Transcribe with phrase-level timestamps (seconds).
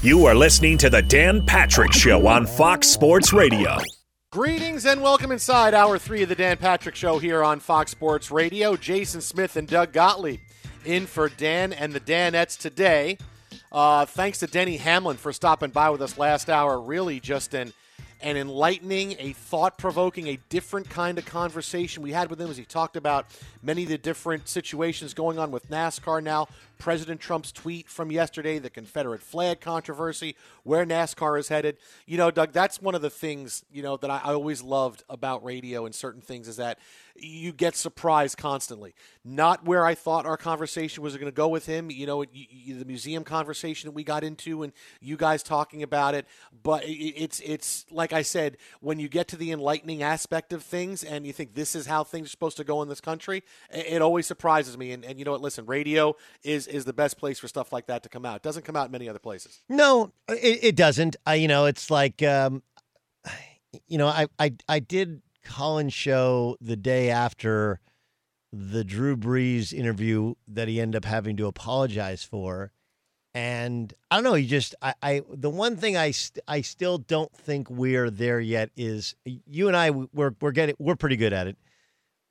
[0.00, 3.78] You are listening to The Dan Patrick Show on Fox Sports Radio.
[4.30, 8.30] Greetings and welcome inside hour three of the Dan Patrick Show here on Fox Sports
[8.30, 8.76] Radio.
[8.76, 10.40] Jason Smith and Doug Gottlieb
[10.84, 13.18] in for Dan and the Danettes today.
[13.70, 16.80] Uh, thanks to Denny Hamlin for stopping by with us last hour.
[16.80, 17.72] Really just an
[18.22, 22.56] an enlightening, a thought provoking, a different kind of conversation we had with him as
[22.56, 23.26] he talked about
[23.62, 26.46] many of the different situations going on with NASCAR now.
[26.82, 31.76] President Trump's tweet from yesterday, the Confederate flag controversy, where NASCAR is headed.
[32.06, 35.04] You know, Doug, that's one of the things, you know, that I, I always loved
[35.08, 36.80] about radio and certain things is that
[37.14, 38.94] you get surprised constantly.
[39.24, 42.84] Not where I thought our conversation was going to go with him, you know, the
[42.84, 46.26] museum conversation that we got into and you guys talking about it,
[46.62, 51.04] but it's it's like I said, when you get to the enlightening aspect of things
[51.04, 54.02] and you think this is how things are supposed to go in this country, it
[54.02, 57.38] always surprises me and, and you know what, listen, radio is is the best place
[57.38, 58.36] for stuff like that to come out.
[58.36, 59.62] It doesn't come out in many other places.
[59.68, 61.16] No, it, it doesn't.
[61.26, 62.62] I, you know, it's like um
[63.86, 67.80] you know, I I I did Colin's show the day after
[68.52, 72.72] the Drew Brees interview that he ended up having to apologize for.
[73.34, 76.98] And I don't know, you just I, I the one thing I st- I still
[76.98, 81.32] don't think we're there yet is you and I we're we're getting we're pretty good
[81.32, 81.56] at it,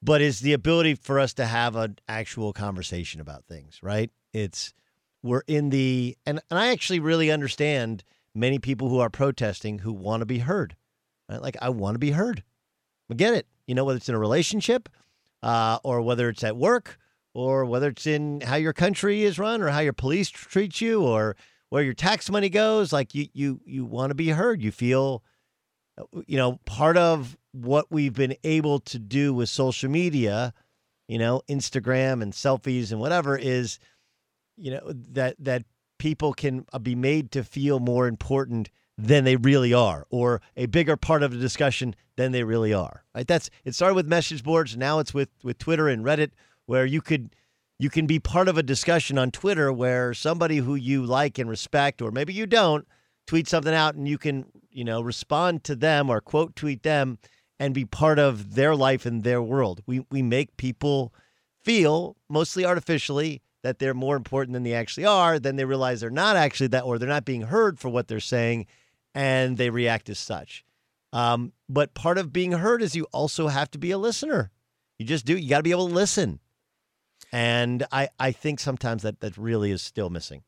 [0.02, 4.10] but is the ability for us to have an actual conversation about things, right?
[4.34, 4.74] It's
[5.24, 9.94] we're in the and and I actually really understand many people who are protesting who
[9.94, 10.76] want to be heard.
[11.30, 11.42] Right?
[11.42, 12.44] Like I want to be heard.
[13.10, 13.48] I get it.
[13.68, 14.90] You know, whether it's in a relationship
[15.44, 16.98] uh, or whether it's at work
[17.34, 21.04] or whether it's in how your country is run or how your police treat you
[21.04, 21.36] or
[21.70, 22.92] where your tax money goes.
[22.92, 24.62] Like you, you, you want to be heard.
[24.62, 25.24] You feel,
[25.98, 30.54] uh, you know, part of what we've been able to do with social media,
[31.08, 33.80] you know, Instagram and selfies and whatever is,
[34.58, 35.64] you know, that, that
[36.00, 40.68] people can uh, be made to feel more important than they really are, or a
[40.68, 43.04] bigger part of the discussion than they really are.
[43.16, 43.28] Right?
[43.28, 46.32] That's it started with message boards, now it's with with Twitter and Reddit,
[46.66, 47.36] where you could
[47.80, 51.50] you can be part of a discussion on Twitter where somebody who you like and
[51.50, 52.86] respect, or maybe you don't,
[53.26, 57.18] tweet something out and you can you know respond to them or quote tweet them
[57.62, 59.84] and be part of their life and their world.
[59.86, 61.14] We we make people
[61.64, 66.10] feel mostly artificially that they're more important than they actually are, then they realize they're
[66.10, 68.66] not actually that, or they're not being heard for what they're saying,
[69.14, 70.66] and they react as such.
[71.14, 74.50] Um, but part of being heard is you also have to be a listener.
[74.98, 75.38] You just do.
[75.38, 76.40] You got to be able to listen.
[77.32, 80.42] And I, I think sometimes that, that really is still missing.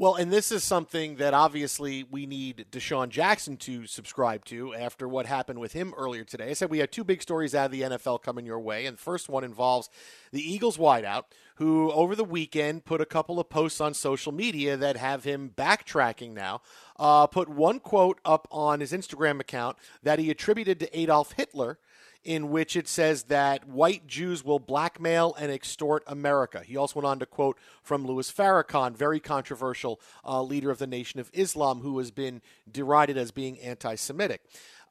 [0.00, 5.08] Well, and this is something that obviously we need DeSean Jackson to subscribe to after
[5.08, 6.50] what happened with him earlier today.
[6.50, 8.96] I said we had two big stories out of the NFL coming your way, and
[8.96, 9.90] the first one involves
[10.30, 11.24] the Eagles wideout,
[11.56, 15.50] who over the weekend put a couple of posts on social media that have him
[15.56, 16.62] backtracking now.
[16.96, 21.76] Uh, put one quote up on his Instagram account that he attributed to Adolf Hitler
[22.24, 26.62] in which it says that white Jews will blackmail and extort America.
[26.64, 30.86] He also went on to quote from Louis Farrakhan, very controversial uh, leader of the
[30.86, 34.42] Nation of Islam, who has been derided as being anti Semitic.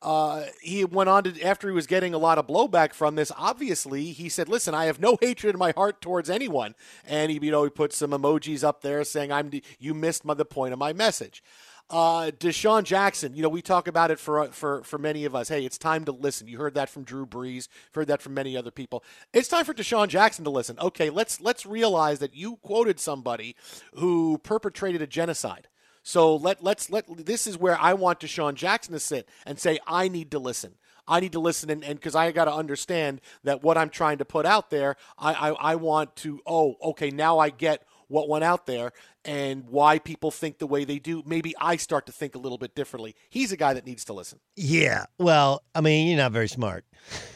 [0.01, 3.31] Uh, he went on to, after he was getting a lot of blowback from this,
[3.35, 6.75] obviously, he said, Listen, I have no hatred in my heart towards anyone.
[7.05, 10.33] And he, you know, he put some emojis up there saying, I'm, you missed my,
[10.33, 11.43] the point of my message.
[11.89, 15.47] Uh, DeSean Jackson, you know, we talk about it for for for many of us.
[15.47, 16.47] Hey, it's time to listen.
[16.47, 19.05] You heard that from Drew Brees, heard that from many other people.
[19.31, 20.77] It's time for DeSean Jackson to listen.
[20.79, 23.55] Okay, let's let's realize that you quoted somebody
[23.93, 25.69] who perpetrated a genocide.
[26.03, 29.79] So let let's let this is where I want DeSean Jackson to sit and say,
[29.87, 30.75] I need to listen.
[31.07, 34.25] I need to listen and because I got to understand that what I'm trying to
[34.25, 36.41] put out there, I, I I want to.
[36.45, 38.91] Oh, okay, now I get what went out there
[39.25, 41.23] and why people think the way they do.
[41.25, 43.15] Maybe I start to think a little bit differently.
[43.29, 44.39] He's a guy that needs to listen.
[44.55, 45.05] Yeah.
[45.19, 46.85] Well, I mean, you're not very smart.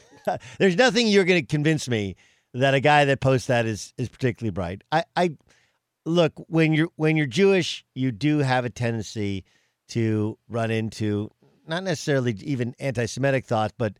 [0.60, 2.16] There's nothing you're going to convince me
[2.54, 4.84] that a guy that posts that is is particularly bright.
[4.92, 5.32] I, I
[6.06, 9.46] look when you're when you're Jewish, you do have a tendency
[9.90, 11.30] to run into
[11.68, 13.94] not necessarily even anti-Semitic thoughts, but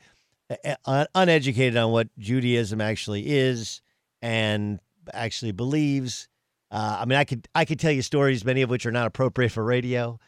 [1.16, 3.82] uneducated on what Judaism actually is
[4.22, 4.80] and
[5.14, 6.28] actually believes
[6.72, 9.06] uh, I mean, I could I could tell you stories, many of which are not
[9.06, 10.20] appropriate for radio,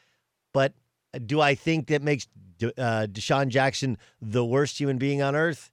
[0.54, 0.74] but
[1.26, 5.72] do I think that makes De, uh, DeSean Jackson the worst human being on earth?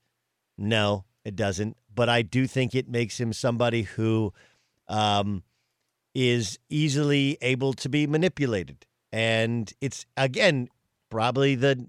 [0.57, 1.77] No, it doesn't.
[1.93, 4.33] But I do think it makes him somebody who
[4.87, 5.43] um,
[6.15, 10.69] is easily able to be manipulated, and it's again
[11.11, 11.85] probably the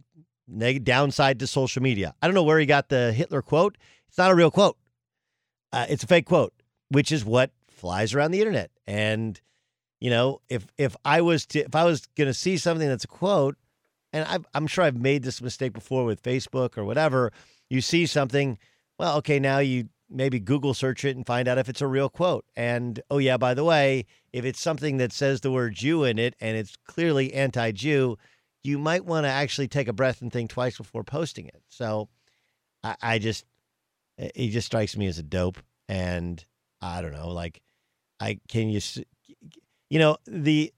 [0.47, 2.15] neg- downside to social media.
[2.19, 3.77] I don't know where he got the Hitler quote.
[4.07, 4.77] It's not a real quote.
[5.71, 6.53] Uh, it's a fake quote,
[6.89, 7.51] which is what
[7.81, 8.71] flies around the internet.
[8.87, 9.39] And
[10.01, 13.03] You know, if if I was to if I was going to see something that's
[13.03, 13.55] a quote,
[14.11, 17.31] and i I'm sure I've made this mistake before with Facebook or whatever.
[17.69, 18.57] You see something,
[18.99, 22.09] well, okay, now you maybe Google search it and find out if it's a real
[22.09, 22.45] quote.
[22.55, 26.19] And oh yeah, by the way, if it's something that says the word Jew in
[26.19, 28.17] it and it's clearly anti-Jew,
[28.63, 31.61] you might want to actually take a breath and think twice before posting it.
[31.69, 32.09] So
[32.83, 33.45] I, I just
[34.35, 36.43] he just strikes me as a dope, and
[36.81, 37.61] I don't know, like
[38.21, 38.79] I can you
[39.89, 40.71] you know the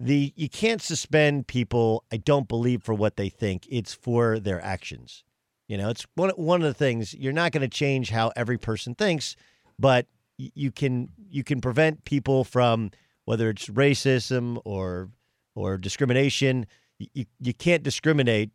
[0.00, 2.04] the you can't suspend people.
[2.12, 3.66] I don't believe for what they think.
[3.70, 5.24] It's for their actions.
[5.68, 8.58] You know, it's one one of the things you're not going to change how every
[8.58, 9.36] person thinks,
[9.78, 10.06] but
[10.36, 12.90] you can you can prevent people from
[13.24, 15.10] whether it's racism or
[15.54, 16.66] or discrimination.
[16.98, 18.50] You you can't discriminate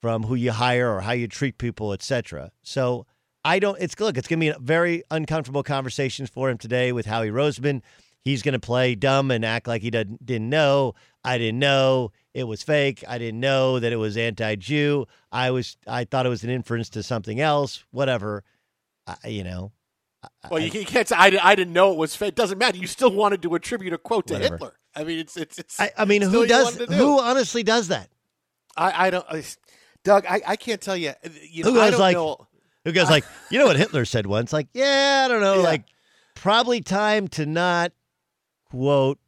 [0.00, 2.50] from who you hire or how you treat people, etc.
[2.62, 3.06] So
[3.44, 3.76] I don't.
[3.80, 4.16] It's look.
[4.16, 7.82] It's going to be a very uncomfortable conversations for him today with Howie Roseman.
[8.22, 10.94] He's going to play dumb and act like he didn't didn't know.
[11.22, 13.04] I didn't know it was fake.
[13.06, 15.06] I didn't know that it was anti-Jew.
[15.30, 17.84] I was I thought it was an inference to something else.
[17.90, 18.44] Whatever,
[19.06, 19.72] I, you know.
[20.50, 22.28] Well, I, you can't say I, I didn't know it was fake.
[22.28, 22.78] It doesn't matter.
[22.78, 24.54] You still wanted to attribute a quote to whatever.
[24.54, 24.74] Hitler.
[24.96, 25.78] I mean, it's it's it's.
[25.78, 26.76] I, I mean, who does?
[26.76, 26.86] Do.
[26.86, 28.08] Who honestly does that?
[28.74, 29.26] I I don't.
[29.28, 29.44] I,
[30.02, 31.12] Doug, I, I can't tell you.
[31.50, 32.16] you know, who goes like?
[32.16, 32.46] Know.
[32.84, 33.24] Who goes like?
[33.50, 34.52] You know what Hitler said once?
[34.52, 35.56] Like, yeah, I don't know.
[35.56, 35.62] Yeah.
[35.62, 35.84] Like,
[36.34, 37.92] probably time to not
[38.66, 39.18] quote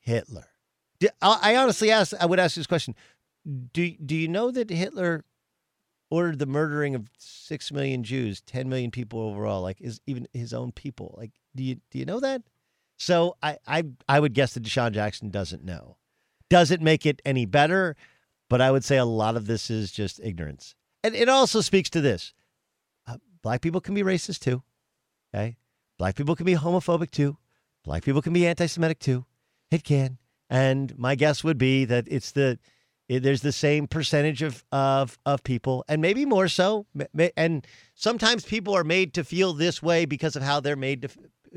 [0.00, 0.46] Hitler.
[1.20, 2.14] I honestly ask.
[2.18, 2.94] I would ask this question:
[3.72, 5.24] Do do you know that Hitler
[6.10, 10.54] ordered the murdering of six million Jews, ten million people overall, like is even his
[10.54, 11.14] own people?
[11.18, 12.42] Like, do you do you know that?
[12.96, 15.96] So I I I would guess that DeSean Jackson doesn't know.
[16.48, 17.96] Does it make it any better?
[18.48, 21.90] But I would say a lot of this is just ignorance, and it also speaks
[21.90, 22.32] to this:
[23.44, 24.64] black people can be racist too.
[25.32, 25.56] Okay,
[25.98, 27.36] black people can be homophobic too.
[27.84, 29.26] Black people can be anti-Semitic too.
[29.70, 30.18] It can.
[30.50, 32.58] And my guess would be that it's the
[33.08, 36.86] it, there's the same percentage of of of people, and maybe more so.
[37.36, 41.08] And sometimes people are made to feel this way because of how they're made to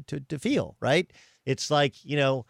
[0.07, 0.75] to, to feel.
[0.81, 1.11] Right?
[1.45, 2.45] It's like you know,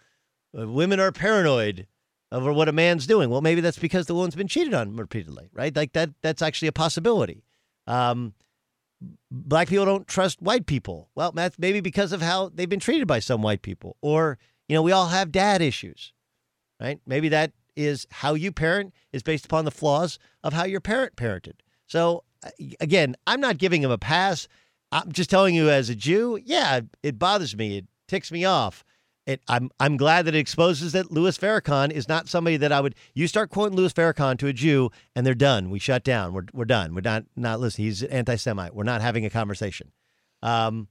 [0.57, 1.85] uh, women are paranoid
[2.31, 3.29] over what a man's doing.
[3.29, 5.49] Well, maybe that's because the woman's been cheated on repeatedly.
[5.53, 5.75] Right?
[5.75, 6.09] Like that.
[6.23, 7.43] That's actually a possibility.
[7.85, 8.33] Um,
[9.31, 11.09] black people don't trust white people.
[11.15, 14.75] Well, that's maybe because of how they've been treated by some white people, or you
[14.75, 16.13] know, we all have dad issues
[16.79, 16.99] right?
[17.05, 21.15] Maybe that is how you parent is based upon the flaws of how your parent
[21.15, 21.59] parented.
[21.85, 22.49] So uh,
[22.79, 24.47] again, I'm not giving him a pass.
[24.91, 27.77] I'm just telling you as a Jew, yeah, it bothers me.
[27.77, 28.83] It ticks me off.
[29.27, 32.79] It, I'm I'm glad that it exposes that Louis Farrakhan is not somebody that I
[32.79, 32.95] would.
[33.13, 35.69] You start quoting Louis Farrakhan to a Jew, and they're done.
[35.69, 36.31] We shut down.
[36.31, 36.95] We're we're done.
[36.95, 37.87] We're not not listening.
[37.87, 38.73] He's anti-Semite.
[38.73, 39.91] We're not having a conversation.
[40.41, 40.87] Um,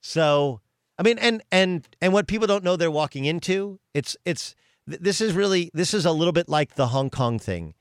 [0.00, 0.60] so
[0.98, 3.78] I mean, and and and what people don't know they're walking into.
[3.94, 7.74] It's it's this is really this is a little bit like the Hong Kong thing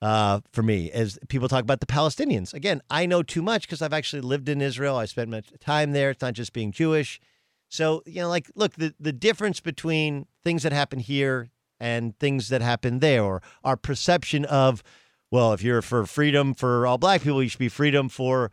[0.00, 2.54] uh, for me as people talk about the Palestinians.
[2.54, 4.96] Again, I know too much because I've actually lived in Israel.
[4.96, 6.10] I spent my time there.
[6.10, 7.18] It's not just being Jewish.
[7.72, 11.48] So, you know, like, look, the, the difference between things that happen here
[11.80, 14.82] and things that happen there, or our perception of,
[15.30, 18.50] well, if you're for freedom for all black people, you should be freedom for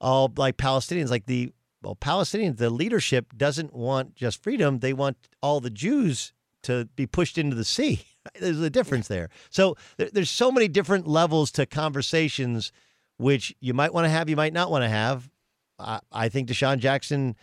[0.00, 1.10] all like Palestinians.
[1.10, 1.52] Like the
[1.82, 6.32] well, Palestinians, the leadership doesn't want just freedom; they want all the Jews
[6.62, 8.04] to be pushed into the sea.
[8.40, 9.30] There's a difference there.
[9.50, 12.70] So there, there's so many different levels to conversations,
[13.16, 15.28] which you might want to have, you might not want to have.
[15.76, 17.34] I, I think DeSean Jackson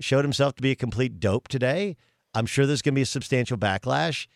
[0.00, 1.96] showed himself to be a complete dope today.
[2.34, 4.26] I'm sure there's going to be a substantial backlash.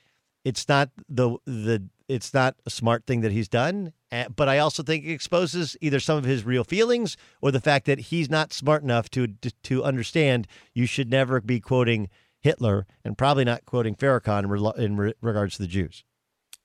[0.44, 4.58] It's not the the it's not a smart thing that he's done, eh, but I
[4.58, 8.28] also think it exposes either some of his real feelings or the fact that he's
[8.28, 9.28] not smart enough to
[9.62, 12.08] to understand you should never be quoting
[12.40, 14.44] Hitler and probably not quoting Farrakhan
[14.76, 16.04] in, in re- regards to the Jews.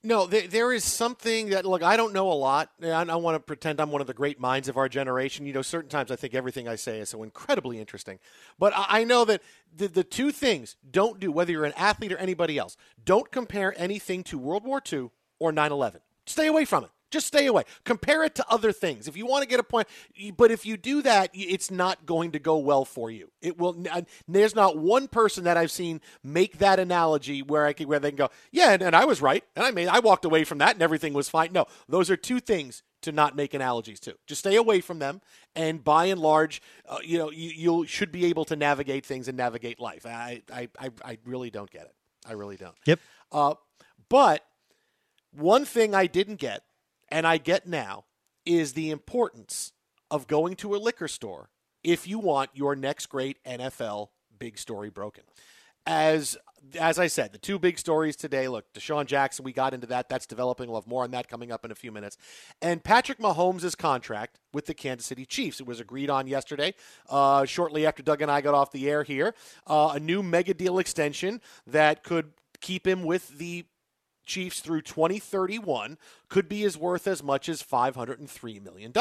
[0.02, 1.82] No, there, there is something that look.
[1.82, 2.70] I don't know a lot.
[2.82, 5.44] I don't want to pretend I'm one of the great minds of our generation.
[5.44, 8.18] You know, certain times I think everything I say is so incredibly interesting.
[8.58, 9.42] But I know that
[9.76, 11.30] the the two things don't do.
[11.30, 15.52] Whether you're an athlete or anybody else, don't compare anything to World War II or
[15.52, 16.00] 9/11.
[16.24, 16.90] Stay away from it.
[17.10, 17.64] Just stay away.
[17.84, 19.08] Compare it to other things.
[19.08, 19.88] If you want to get a point,
[20.36, 23.30] but if you do that, it's not going to go well for you.
[23.42, 23.84] It will.
[24.28, 28.10] There's not one person that I've seen make that analogy where I can, where they
[28.10, 30.58] can go, yeah, and, and I was right, and I made, I walked away from
[30.58, 31.52] that, and everything was fine.
[31.52, 34.14] No, those are two things to not make analogies to.
[34.26, 35.20] Just stay away from them,
[35.54, 39.26] and by and large, uh, you know, you you should be able to navigate things
[39.28, 40.06] and navigate life.
[40.06, 41.94] I I I, I really don't get it.
[42.26, 42.74] I really don't.
[42.86, 43.00] Yep.
[43.32, 43.54] Uh,
[44.08, 44.44] but
[45.32, 46.62] one thing I didn't get
[47.10, 48.04] and I get now
[48.46, 49.72] is the importance
[50.10, 51.50] of going to a liquor store
[51.82, 55.24] if you want your next great NFL big story broken.
[55.86, 56.36] as
[56.78, 58.46] as I said, the two big stories today.
[58.46, 60.08] Look, DeSean Jackson, we got into that.
[60.08, 60.68] That's developing.
[60.68, 62.18] We'll have more on that coming up in a few minutes.
[62.60, 65.60] And Patrick Mahomes' contract with the Kansas City Chiefs.
[65.60, 66.74] It was agreed on yesterday,
[67.08, 69.34] uh, shortly after Doug and I got off the air here.
[69.66, 73.64] Uh, a new mega deal extension that could keep him with the
[74.30, 78.92] Chiefs through 2031 could be as worth as much as $503 million.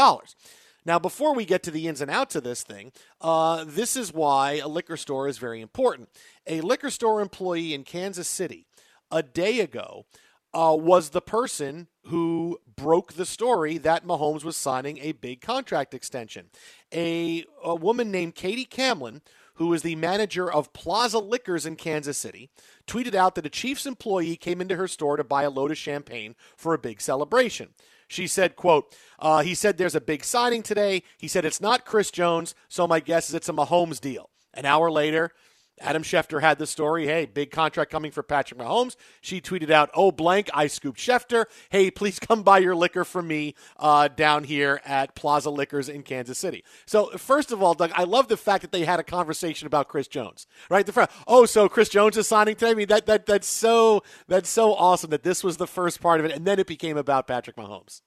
[0.85, 4.11] Now, before we get to the ins and outs of this thing, uh, this is
[4.11, 6.09] why a liquor store is very important.
[6.47, 8.65] A liquor store employee in Kansas City
[9.11, 10.05] a day ago
[10.51, 15.93] uh, was the person who broke the story that Mahomes was signing a big contract
[15.93, 16.47] extension.
[16.93, 19.21] A, a woman named Katie Camlin,
[19.55, 22.49] who is the manager of Plaza Liquors in Kansas City,
[22.87, 25.77] tweeted out that a Chiefs employee came into her store to buy a load of
[25.77, 27.69] champagne for a big celebration.
[28.07, 31.03] She said, quote, uh, he said there's a big signing today.
[31.17, 34.31] He said it's not Chris Jones, so my guess is it's a Mahomes deal.
[34.55, 35.31] An hour later,
[35.79, 37.05] Adam Schefter had the story.
[37.05, 38.95] Hey, big contract coming for Patrick Mahomes.
[39.21, 41.45] She tweeted out, "Oh blank, I scooped Schefter.
[41.69, 46.03] Hey, please come buy your liquor from me uh, down here at Plaza Liquors in
[46.03, 49.03] Kansas City." So first of all, Doug, I love the fact that they had a
[49.03, 50.47] conversation about Chris Jones.
[50.69, 50.85] Right?
[50.85, 52.71] The front, oh, so Chris Jones is signing today.
[52.71, 56.19] I mean, that that that's so that's so awesome that this was the first part
[56.19, 58.01] of it, and then it became about Patrick Mahomes.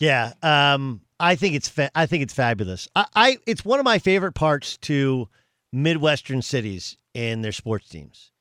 [0.00, 2.88] Yeah, um, I think it's fa- I think it's fabulous.
[2.96, 5.28] I, I it's one of my favorite parts to
[5.72, 8.32] Midwestern cities and their sports teams.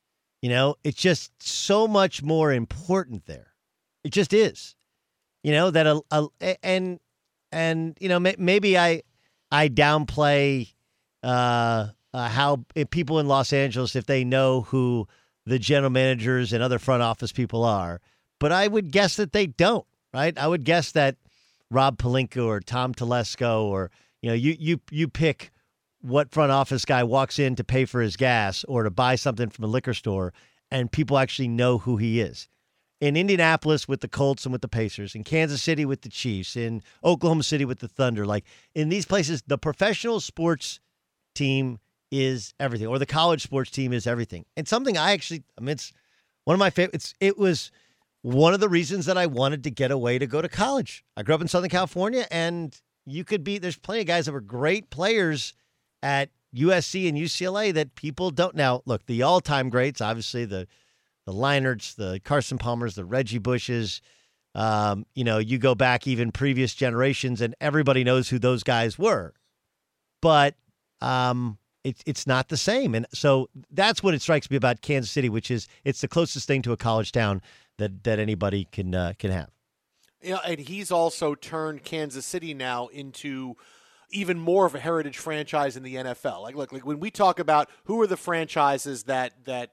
[0.42, 3.54] You know, it's just so much more important there.
[4.04, 4.76] It just is.
[5.44, 7.00] You know that a, a and
[7.52, 9.04] and you know maybe I
[9.52, 10.74] I downplay
[11.24, 15.08] uh, uh, how people in Los Angeles if they know who
[15.46, 18.02] the general managers and other front office people are,
[18.40, 19.86] but I would guess that they don't.
[20.14, 20.38] Right?
[20.38, 21.18] I would guess that
[21.72, 25.52] Rob Pelinka or Tom Telesco or you know you you you pick
[26.02, 29.50] what front office guy walks in to pay for his gas or to buy something
[29.50, 30.34] from a liquor store
[30.72, 32.48] and people actually know who he is.
[33.02, 36.58] In Indianapolis with the Colts and with the Pacers, in Kansas City with the Chiefs,
[36.58, 38.44] in Oklahoma City with the Thunder, like
[38.76, 40.82] in these places, the professional sports
[41.34, 41.80] team
[42.12, 44.46] is everything, or the college sports team is everything.
[44.58, 45.94] And something I actually, I mean, it's
[46.44, 47.14] one of my favorites.
[47.22, 47.72] It was
[48.22, 51.06] one of the reasons that I wanted to get away to go to college.
[51.16, 52.76] I grew up in Southern California, and
[53.06, 55.54] you could be, there's plenty of guys that were great players
[56.02, 58.56] at USC and UCLA that people don't.
[58.56, 60.68] Now, look, the all time greats, obviously, the,
[61.26, 64.02] the Leinarts, the Carson Palmers, the Reggie Bushes.
[64.56, 68.98] Um, you know, you go back even previous generations, and everybody knows who those guys
[68.98, 69.34] were.
[70.22, 70.56] But
[71.02, 72.96] um, it, it's not the same.
[72.96, 76.48] And so that's what it strikes me about Kansas City, which is it's the closest
[76.48, 77.42] thing to a college town
[77.78, 79.50] that that anybody can uh, can have.
[80.22, 83.56] Yeah, and he's also turned Kansas City now into
[84.12, 86.42] even more of a heritage franchise in the NFL.
[86.42, 89.72] Like, look, like when we talk about who are the franchises that that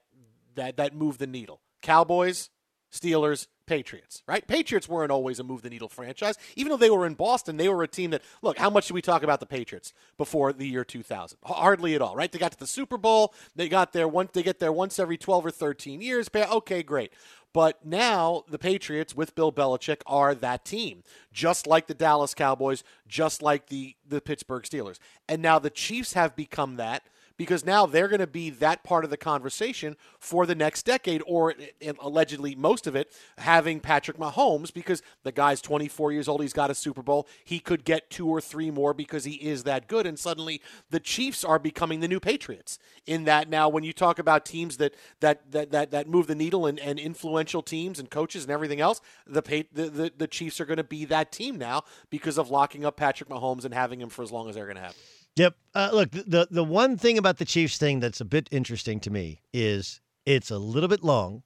[0.55, 2.49] that that move the needle, Cowboys,
[2.91, 4.47] Steelers, Patriots, right?
[4.47, 6.37] Patriots weren't always a move the needle franchise.
[6.55, 8.93] Even though they were in Boston, they were a team that, look, how much did
[8.93, 11.37] we talk about the Patriots before the year 2000?
[11.43, 12.31] Hardly at all, right?
[12.31, 13.33] They got to the Super Bowl.
[13.55, 16.29] They got there once, they get there once every 12 or 13 years.
[16.33, 17.11] Okay, great.
[17.53, 22.83] But now the Patriots with Bill Belichick are that team, just like the Dallas Cowboys,
[23.07, 24.99] just like the, the Pittsburgh Steelers.
[25.27, 27.03] And now the Chiefs have become that
[27.37, 31.21] because now they're going to be that part of the conversation for the next decade,
[31.25, 36.27] or eh, eh, allegedly most of it, having Patrick Mahomes because the guy's 24 years
[36.27, 36.41] old.
[36.41, 37.27] He's got a Super Bowl.
[37.45, 40.05] He could get two or three more because he is that good.
[40.05, 44.19] And suddenly the Chiefs are becoming the new Patriots in that now when you talk
[44.19, 48.09] about teams that that that that, that move the needle and, and influential teams and
[48.09, 49.41] coaches and everything else, the,
[49.71, 52.97] the, the, the Chiefs are going to be that team now because of locking up
[52.97, 54.95] Patrick Mahomes and having him for as long as they're going to have.
[55.37, 55.55] Yep.
[55.75, 59.11] Uh, look, the the one thing about the Chiefs thing that's a bit interesting to
[59.11, 61.43] me is it's a little bit long,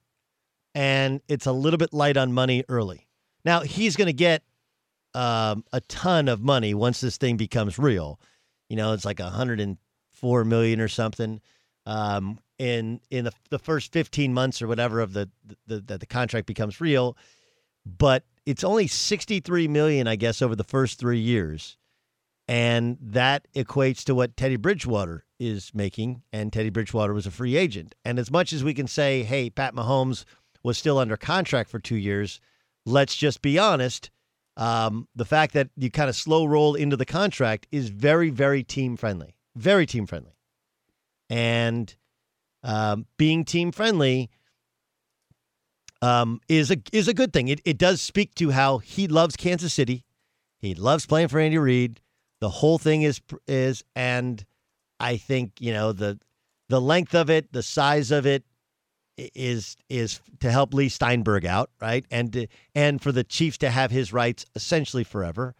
[0.74, 3.06] and it's a little bit light on money early.
[3.44, 4.42] Now he's going to get
[5.14, 8.18] um, a ton of money once this thing becomes real.
[8.70, 9.76] You know, it's like a hundred and
[10.10, 11.40] four million or something.
[11.84, 15.28] Um, in in the, the first fifteen months or whatever of the
[15.66, 17.16] the that the contract becomes real,
[17.84, 21.76] but it's only sixty three million, I guess, over the first three years.
[22.52, 26.22] And that equates to what Teddy Bridgewater is making.
[26.34, 27.94] And Teddy Bridgewater was a free agent.
[28.04, 30.26] And as much as we can say, hey, Pat Mahomes
[30.62, 32.42] was still under contract for two years,
[32.84, 34.10] let's just be honest.
[34.58, 38.62] Um, the fact that you kind of slow roll into the contract is very, very
[38.62, 39.38] team friendly.
[39.56, 40.36] Very team friendly.
[41.30, 41.96] And
[42.62, 44.28] um, being team friendly
[46.02, 47.48] um, is a is a good thing.
[47.48, 50.04] It, it does speak to how he loves Kansas City.
[50.58, 52.01] He loves playing for Andy Reid.
[52.42, 54.44] The whole thing is is and
[54.98, 56.18] I think, you know, the
[56.68, 58.42] the length of it, the size of it
[59.16, 62.04] is is to help Leigh Steinberg out, right?
[62.10, 65.54] And to, and for the Chiefs to have his rights essentially forever.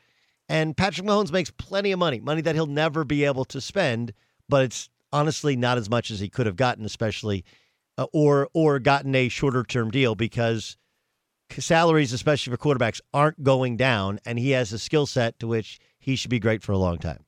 [0.49, 4.13] And Patrick Mahomes makes plenty of money, money that he'll never be able to spend,
[4.49, 7.45] but it's honestly not as much as he could have gotten, especially
[7.97, 10.77] uh, or or gotten a shorter term deal because
[11.57, 15.79] salaries, especially for quarterbacks, aren't going down, and he has a skill set to which
[16.03, 17.25] he should be great for a long time.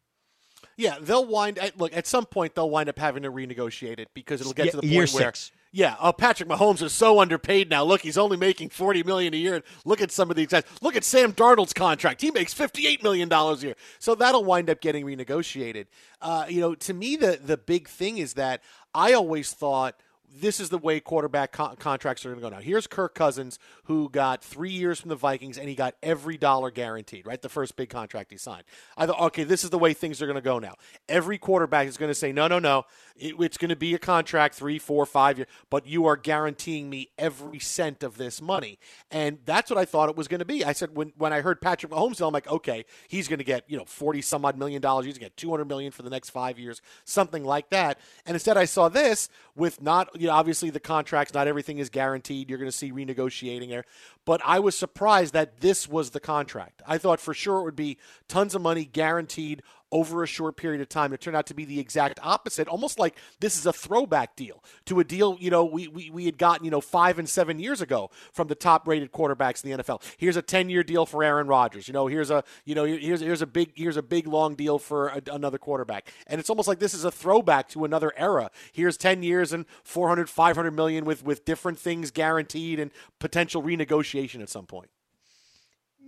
[0.76, 4.08] Yeah, they'll wind at, look at some point they'll wind up having to renegotiate it
[4.12, 5.52] because it'll get yeah, to the point year where six.
[5.70, 7.84] yeah, oh Patrick Mahomes is so underpaid now.
[7.84, 9.62] Look, he's only making forty million a year.
[9.84, 10.64] Look at some of these guys.
[10.82, 13.76] Look at Sam Darnold's contract; he makes fifty eight million dollars a year.
[14.00, 15.86] So that'll wind up getting renegotiated.
[16.20, 18.60] Uh, you know, to me, the the big thing is that
[18.92, 19.94] I always thought
[20.40, 22.60] this is the way quarterback co- contracts are going to go now.
[22.62, 26.70] Here's Kirk Cousins, who got three years from the Vikings, and he got every dollar
[26.70, 27.40] guaranteed, right?
[27.40, 28.64] The first big contract he signed.
[28.96, 30.74] I thought, okay, this is the way things are going to go now.
[31.08, 32.84] Every quarterback is going to say, no, no, no,
[33.16, 36.90] it, it's going to be a contract, three, four, five years, but you are guaranteeing
[36.90, 38.78] me every cent of this money.
[39.10, 40.64] And that's what I thought it was going to be.
[40.64, 43.64] I said, when, when I heard Patrick Mahomes, I'm like, okay, he's going to get,
[43.68, 45.06] you know, 40 some odd million dollars.
[45.06, 47.98] He's going to get 200 million for the next five years, something like that.
[48.26, 51.90] And instead, I saw this with not, you know, obviously the contracts, not everything is
[51.90, 52.48] guaranteed.
[52.48, 53.84] You're going to see renegotiating there.
[54.24, 56.82] But I was surprised that this was the contract.
[56.86, 59.62] I thought for sure it would be tons of money guaranteed
[59.94, 61.12] over a short period of time.
[61.12, 64.62] It turned out to be the exact opposite, almost like this is a throwback deal
[64.86, 67.60] to a deal, you know, we, we, we had gotten, you know, five and seven
[67.60, 70.02] years ago from the top rated quarterbacks in the NFL.
[70.18, 71.86] Here's a 10 year deal for Aaron Rodgers.
[71.86, 74.80] You know, here's a, you know, here's, here's a big, here's a big long deal
[74.80, 76.12] for a, another quarterback.
[76.26, 78.50] And it's almost like this is a throwback to another era.
[78.72, 84.42] Here's 10 years and 400, 500 million with, with different things guaranteed and potential renegotiation
[84.42, 84.90] at some point.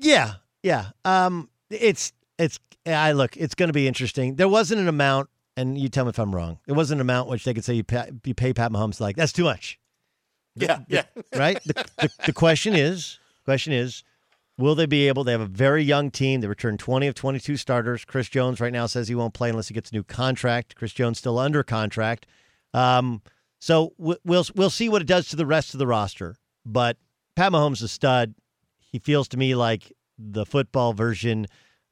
[0.01, 0.35] Yeah.
[0.65, 0.87] Yeah.
[1.05, 4.37] Um, it's, it's I look, it's going to be interesting.
[4.37, 6.59] There wasn't an amount, and you tell me if I'm wrong.
[6.67, 9.17] There wasn't an amount which they could say you pay, you pay Pat Mahomes like
[9.17, 9.79] that's too much.
[10.55, 11.03] Yeah, yeah.
[11.35, 11.63] right.
[11.65, 14.05] The, the, the question is, question is,
[14.59, 15.25] will they be able?
[15.25, 16.41] They have a very young team.
[16.41, 18.05] They return 20 of 22 starters.
[18.05, 20.77] Chris Jones right now says he won't play unless he gets a new contract.
[20.77, 22.27] Chris Jones still under contract.
[22.73, 23.23] Um,
[23.59, 26.37] so we'll we'll see what it does to the rest of the roster.
[26.65, 26.97] But
[27.35, 28.35] Pat Mahomes is a stud.
[28.79, 31.47] He feels to me like the football version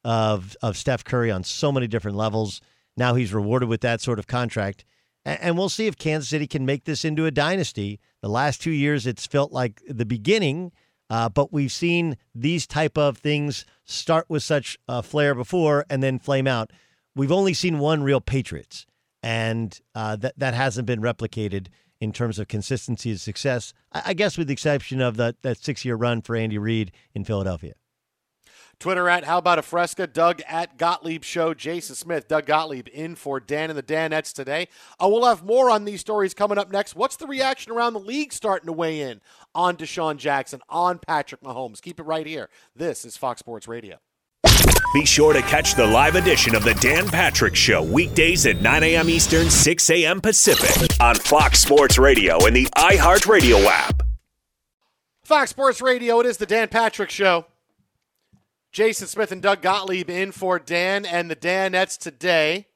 [0.04, 2.60] of of Steph Curry on so many different levels.
[2.96, 4.84] Now he's rewarded with that sort of contract.
[5.24, 7.98] And we'll see if Kansas City can make this into a dynasty.
[8.20, 10.70] The last two years, it's felt like the beginning,
[11.08, 16.02] uh, but we've seen these type of things start with such a flair before and
[16.02, 16.72] then flame out.
[17.16, 18.86] We've only seen one real Patriots,
[19.22, 21.68] and uh, that that hasn't been replicated
[22.00, 23.72] in terms of consistency and success.
[23.92, 26.92] I, I guess with the exception of the, that six year run for Andy Reid
[27.14, 27.74] in Philadelphia.
[28.84, 33.14] Twitter at How About a Fresca, Doug at Gottlieb Show, Jason Smith, Doug Gottlieb in
[33.14, 34.68] for Dan and the Danettes today.
[35.02, 36.94] Uh, we'll have more on these stories coming up next.
[36.94, 39.22] What's the reaction around the league starting to weigh in
[39.54, 41.80] on DeSean Jackson, on Patrick Mahomes?
[41.80, 42.50] Keep it right here.
[42.76, 44.00] This is Fox Sports Radio.
[44.92, 48.82] Be sure to catch the live edition of the Dan Patrick Show weekdays at 9
[48.82, 49.08] a.m.
[49.08, 50.20] Eastern, 6 a.m.
[50.20, 54.02] Pacific on Fox Sports Radio and the iHeartRadio app.
[55.22, 57.46] Fox Sports Radio, it is the Dan Patrick Show.
[58.74, 62.66] Jason Smith and Doug Gottlieb in for Dan and the Danettes today.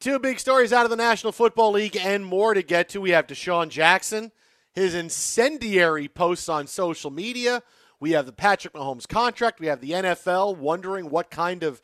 [0.00, 3.00] Two big stories out of the National Football League and more to get to.
[3.02, 4.32] We have DeSean Jackson,
[4.72, 7.62] his incendiary posts on social media.
[8.00, 9.60] We have the Patrick Mahomes contract.
[9.60, 11.82] We have the NFL wondering what kind of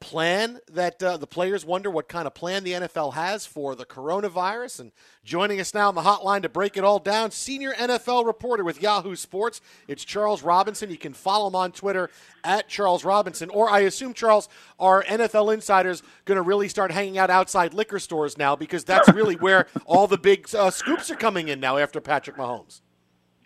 [0.00, 3.84] plan that uh, the players wonder what kind of plan the NFL has for the
[3.84, 4.80] coronavirus.
[4.80, 8.64] And joining us now on the hotline to break it all down, senior NFL reporter
[8.64, 10.90] with Yahoo Sports, it's Charles Robinson.
[10.90, 12.10] You can follow him on Twitter
[12.42, 13.50] at Charles Robinson.
[13.50, 17.98] Or I assume, Charles, are NFL insiders going to really start hanging out outside liquor
[17.98, 21.76] stores now because that's really where all the big uh, scoops are coming in now
[21.76, 22.80] after Patrick Mahomes.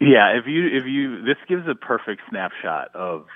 [0.01, 3.27] Yeah, if you if you this gives a perfect snapshot of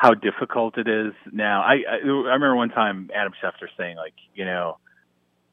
[0.00, 1.60] how difficult it is now.
[1.60, 4.78] I, I I remember one time Adam Schefter saying like, you know,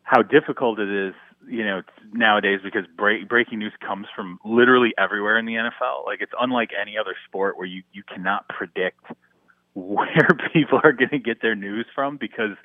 [0.03, 1.13] how difficult it is,
[1.49, 1.81] you know,
[2.13, 6.05] nowadays because break, breaking news comes from literally everywhere in the NFL.
[6.05, 9.03] Like it's unlike any other sport where you you cannot predict
[9.73, 12.55] where people are going to get their news from because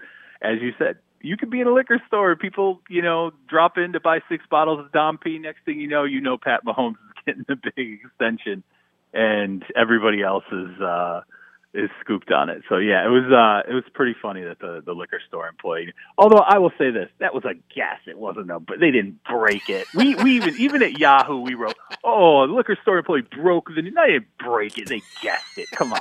[0.40, 3.92] as you said, you could be in a liquor store, people, you know, drop in
[3.95, 5.40] to buy six bottles of Dom P.
[5.40, 8.62] Next thing you know, you know Pat Mahomes is getting a big extension
[9.12, 11.23] and everybody else is uh
[11.75, 12.63] is scooped on it.
[12.69, 15.93] So yeah, it was uh it was pretty funny that the the liquor store employee.
[16.19, 17.99] Although I will say this, that was a guess.
[18.07, 19.87] It wasn't a, but they didn't break it.
[19.95, 23.77] We we even even at Yahoo we wrote, oh, the liquor store employee broke the.
[23.77, 24.89] They didn't break it.
[24.89, 25.71] They guessed it.
[25.71, 26.01] Come on,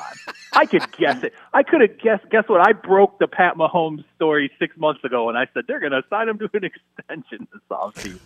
[0.54, 1.34] I could guess it.
[1.54, 2.30] I could have guessed.
[2.30, 2.68] Guess what?
[2.68, 6.04] I broke the Pat Mahomes story six months ago, and I said they're going to
[6.10, 6.64] sign him to an
[7.00, 8.20] extension this offseason.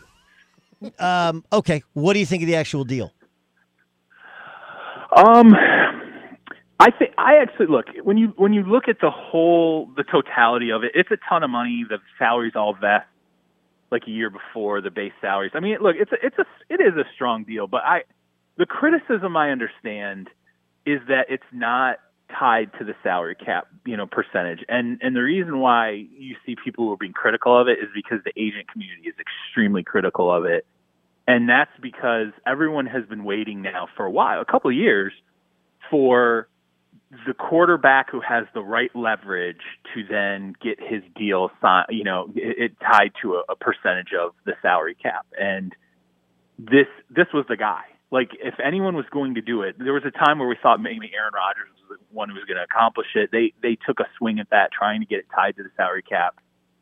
[1.00, 1.44] Um.
[1.54, 1.84] Okay.
[1.94, 3.14] What do you think of the actual deal?
[5.16, 5.56] Um.
[6.86, 10.72] I think I actually look when you when you look at the whole the totality
[10.72, 11.84] of it, it's a ton of money.
[11.90, 13.08] The salaries all vest
[13.92, 15.54] like a year before the base salaries.
[15.56, 18.04] I mean, look, it's a, it's a it is a strong deal, but I
[18.58, 20.30] the criticism I understand
[20.86, 21.98] is that it's not
[22.38, 24.60] tied to the salary cap, you know, percentage.
[24.70, 27.90] And and the reason why you see people who are being critical of it is
[27.96, 30.68] because the agent community is extremely critical of it.
[31.28, 35.14] And that's because everyone has been waiting now for a while, a couple of years
[35.90, 36.48] for
[37.28, 39.62] the quarterback who has the right leverage
[39.94, 44.14] to then get his deal signed, you know, it, it tied to a, a percentage
[44.20, 45.26] of the salary cap.
[45.40, 45.74] And
[46.58, 47.84] this this was the guy.
[48.12, 50.82] Like if anyone was going to do it, there was a time where we thought
[50.82, 53.30] maybe Aaron Rodgers was the one who was going to accomplish it.
[53.32, 56.04] They they took a swing at that, trying to get it tied to the salary
[56.04, 56.40] cap,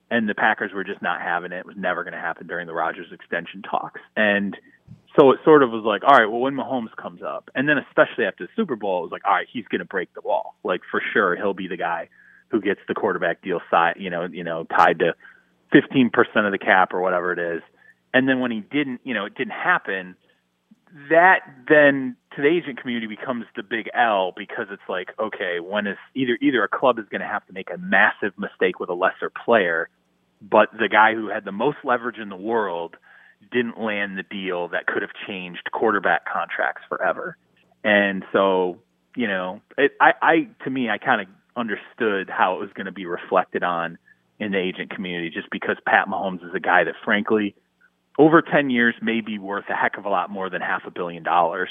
[0.09, 1.59] and the Packers were just not having it.
[1.59, 3.99] It was never going to happen during the Rodgers extension talks.
[4.15, 4.55] And
[5.19, 7.77] so it sort of was like, all right, well, when Mahomes comes up, and then
[7.77, 10.21] especially after the Super Bowl, it was like, all right, he's going to break the
[10.21, 10.55] wall.
[10.63, 12.09] Like for sure, he'll be the guy
[12.49, 15.13] who gets the quarterback deal side, you know, you know, tied to
[15.73, 16.11] 15%
[16.45, 17.61] of the cap or whatever it is.
[18.13, 20.15] And then when he didn't, you know, it didn't happen.
[21.09, 25.87] That then to the agent community becomes the big L because it's like, okay, when
[25.87, 28.89] is either either a club is going to have to make a massive mistake with
[28.89, 29.89] a lesser player,
[30.41, 32.95] but the guy who had the most leverage in the world
[33.51, 37.37] didn't land the deal that could have changed quarterback contracts forever.
[37.83, 38.79] And so,
[39.15, 42.85] you know, it, I, I to me, I kind of understood how it was going
[42.85, 43.97] to be reflected on
[44.39, 47.55] in the agent community, just because Pat Mahomes is a guy that, frankly,
[48.17, 50.91] over ten years may be worth a heck of a lot more than half a
[50.91, 51.69] billion dollars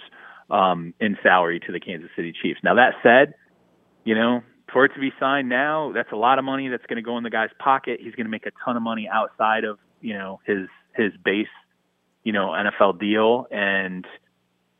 [0.50, 2.60] um, in salary to the Kansas City Chiefs.
[2.62, 3.34] Now that said,
[4.04, 6.96] you know, for it to be signed now, that's a lot of money that's going
[6.96, 8.00] to go in the guy's pocket.
[8.02, 11.46] He's going to make a ton of money outside of you know his his base
[12.24, 14.06] you know, NFL deal and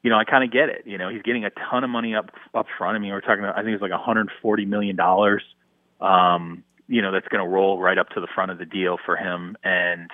[0.03, 0.83] you know, I kind of get it.
[0.85, 2.97] You know, he's getting a ton of money up up front.
[2.97, 5.43] I mean, we're talking about I think it's like 140 million dollars
[6.03, 8.99] um, you know, that's going to roll right up to the front of the deal
[9.07, 10.11] for him and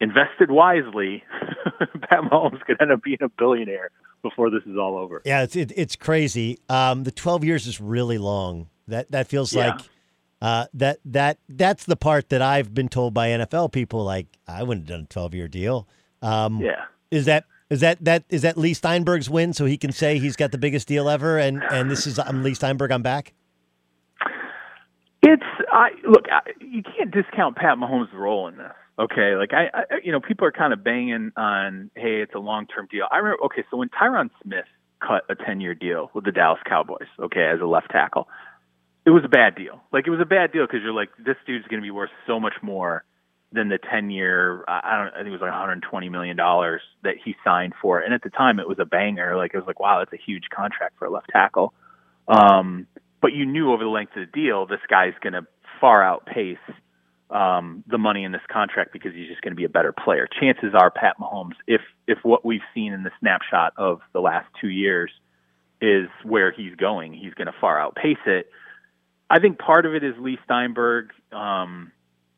[0.00, 1.22] invested wisely,
[1.78, 3.90] Pat Mahomes could end up being a billionaire
[4.22, 5.22] before this is all over.
[5.24, 6.58] Yeah, it's it, it's crazy.
[6.68, 8.68] Um, the 12 years is really long.
[8.88, 9.70] That that feels yeah.
[9.70, 9.80] like
[10.40, 14.62] uh, that that that's the part that I've been told by NFL people like I
[14.62, 15.88] wouldn't have done a 12 year deal.
[16.22, 16.84] Um, yeah.
[17.10, 19.52] Is that is that that is that Leigh Steinberg's win?
[19.52, 22.42] So he can say he's got the biggest deal ever, and and this is I'm
[22.42, 22.90] Leigh Steinberg.
[22.90, 23.32] I'm back.
[25.22, 26.26] It's I look.
[26.30, 28.72] I, you can't discount Pat Mahomes' role in this.
[28.98, 32.38] Okay, like I, I you know, people are kind of banging on, hey, it's a
[32.38, 33.06] long term deal.
[33.10, 33.44] I remember.
[33.44, 34.64] Okay, so when Tyron Smith
[35.00, 38.28] cut a ten year deal with the Dallas Cowboys, okay, as a left tackle,
[39.04, 39.82] it was a bad deal.
[39.92, 42.10] Like it was a bad deal because you're like, this dude's going to be worth
[42.26, 43.04] so much more
[43.52, 47.14] than the 10 year I don't I think it was like 120 million dollars that
[47.22, 48.00] he signed for.
[48.00, 49.36] And at the time it was a banger.
[49.36, 51.72] Like it was like wow that's a huge contract for a left tackle.
[52.28, 52.86] Um
[53.22, 55.46] but you knew over the length of the deal this guy's going to
[55.80, 56.58] far outpace
[57.30, 60.28] um the money in this contract because he's just going to be a better player.
[60.40, 64.46] Chances are Pat Mahomes if if what we've seen in the snapshot of the last
[64.60, 65.10] 2 years
[65.80, 68.50] is where he's going he's going to far outpace it.
[69.30, 71.92] I think part of it is Leigh Steinberg um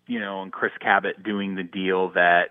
[0.08, 2.48] you know, and Chris Cabott doing the deal that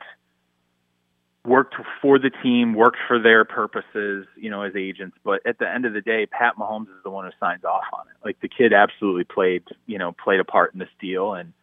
[1.43, 5.17] worked for the team, worked for their purposes, you know, as agents.
[5.23, 7.85] But at the end of the day, Pat Mahomes is the one who signs off
[7.93, 8.23] on it.
[8.23, 11.33] Like the kid absolutely played, you know, played a part in this deal.
[11.33, 11.53] And,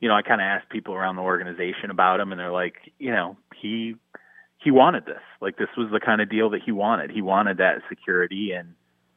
[0.00, 2.76] you know, I kind of asked people around the organization about him and they're like,
[2.98, 3.96] you know, he,
[4.58, 5.22] he wanted this.
[5.40, 7.10] Like this was the kind of deal that he wanted.
[7.10, 8.74] He wanted that security and,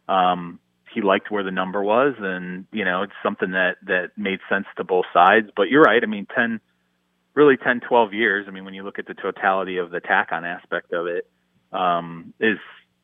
[0.10, 0.60] um,
[0.96, 4.66] he liked where the number was, and you know it's something that that made sense
[4.78, 5.50] to both sides.
[5.56, 6.02] But you're right.
[6.02, 6.62] I mean, ten,
[7.36, 8.46] really 10, 12 years.
[8.48, 11.28] I mean, when you look at the totality of the tack on aspect of it,
[11.72, 12.58] um, is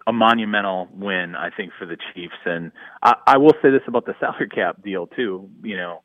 [0.08, 2.34] a monumental win, I think, for the Chiefs.
[2.46, 2.72] And
[3.04, 5.50] I, I will say this about the salary cap deal too.
[5.62, 6.02] You know,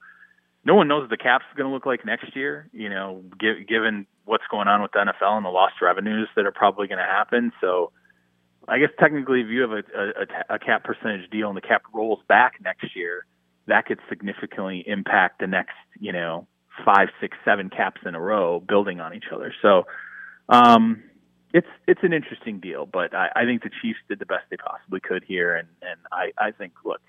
[0.64, 2.68] no one knows what the cap's going to look like next year.
[2.72, 6.52] You know, given what's going on with the NFL and the lost revenues that are
[6.52, 7.52] probably going to happen.
[7.60, 7.92] So
[8.68, 9.82] I guess technically, if you have a,
[10.50, 13.24] a, a cap percentage deal and the cap rolls back next year,
[13.66, 16.46] that could significantly impact the next, you know,
[16.84, 19.52] five, six, seven caps in a row, building on each other.
[19.62, 19.84] So,
[20.48, 21.02] um,
[21.54, 24.56] it's it's an interesting deal, but I, I think the Chiefs did the best they
[24.56, 27.00] possibly could here, and and I I think look,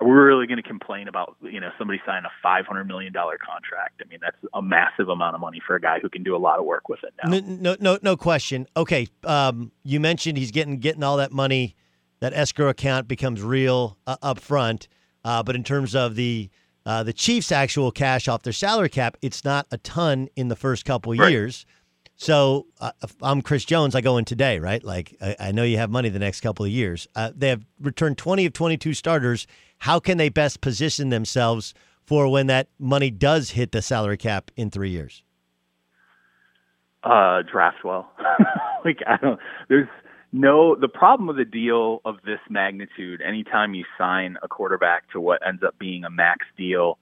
[0.00, 3.36] we're really going to complain about you know somebody signing a five hundred million dollar
[3.38, 4.00] contract.
[4.04, 6.38] I mean, that's a massive amount of money for a guy who can do a
[6.38, 7.30] lot of work with it now.
[7.30, 8.66] No, no, no, no question.
[8.76, 11.74] Okay, um, you mentioned he's getting getting all that money.
[12.20, 14.88] That escrow account becomes real uh, up front,
[15.24, 16.50] uh, but in terms of the
[16.86, 20.56] uh, the Chiefs' actual cash off their salary cap, it's not a ton in the
[20.56, 21.30] first couple Right.
[21.30, 21.64] years.
[22.16, 23.94] So uh, if I'm Chris Jones.
[23.94, 24.84] I go in today, right?
[24.84, 27.08] Like I, I know you have money the next couple of years.
[27.16, 29.46] Uh, they have returned 20 of 22 starters.
[29.80, 34.50] How can they best position themselves for when that money does hit the salary cap
[34.56, 35.22] in three years?
[37.02, 38.12] uh draft well.
[38.84, 39.88] like I don't there's
[40.32, 45.20] no the problem with a deal of this magnitude, anytime you sign a quarterback to
[45.20, 46.98] what ends up being a max deal,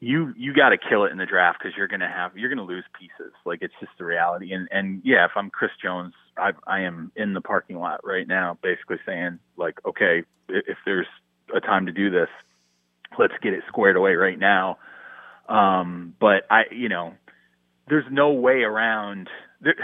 [0.00, 2.66] you you got to kill it in the draft because you're gonna have you're gonna
[2.66, 3.32] lose pieces.
[3.44, 4.52] Like it's just the reality.
[4.52, 8.26] And and yeah, if I'm Chris Jones, I I am in the parking lot right
[8.26, 11.06] now, basically saying like, okay, if there's
[11.54, 12.28] a time to do this,
[13.18, 14.78] let's get it squared away right now.
[15.48, 17.14] Um, but I, you know,
[17.88, 19.28] there's no way around.
[19.60, 19.74] There,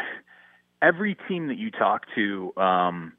[0.81, 3.13] every team that you talk to, um,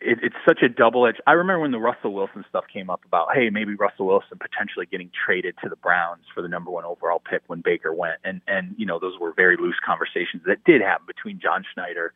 [0.00, 1.20] it, it's such a double edged.
[1.26, 4.86] I remember when the Russell Wilson stuff came up about, hey, maybe Russell Wilson potentially
[4.86, 8.40] getting traded to the Browns for the number one overall pick when Baker went, and
[8.46, 12.12] and you know those were very loose conversations that did happen between John Schneider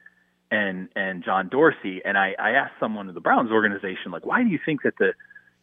[0.51, 2.03] and and John Dorsey.
[2.05, 4.99] And I, I asked someone in the Browns organization, like, why do you think that
[4.99, 5.15] the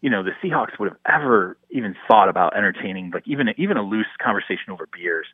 [0.01, 3.81] you know the Seahawks would have ever even thought about entertaining like even even a
[3.81, 5.27] loose conversation over beers?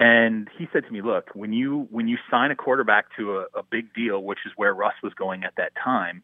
[0.00, 3.58] And he said to me, "Look, when you when you sign a quarterback to a,
[3.58, 6.22] a big deal, which is where Russ was going at that time,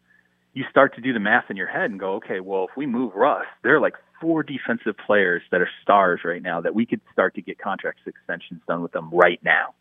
[0.54, 2.86] you start to do the math in your head and go, okay, well, if we
[2.86, 6.84] move Russ, there are like four defensive players that are stars right now that we
[6.84, 9.74] could start to get contract extensions done with them right now,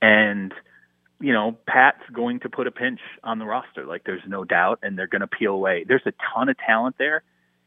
[0.00, 0.52] and
[1.18, 4.80] you know, Pat's going to put a pinch on the roster, like there's no doubt,
[4.82, 5.84] and they're going to peel away.
[5.86, 7.22] There's a ton of talent there."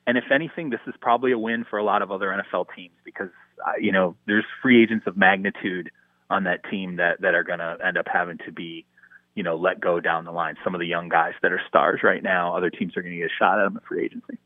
[0.09, 2.95] And if anything, this is probably a win for a lot of other NFL teams
[3.05, 3.29] because
[3.63, 5.91] uh, you know there's free agents of magnitude
[6.31, 8.87] on that team that that are going to end up having to be
[9.35, 10.55] you know let go down the line.
[10.63, 13.19] Some of the young guys that are stars right now, other teams are going to
[13.19, 14.39] get a shot at them in free agency.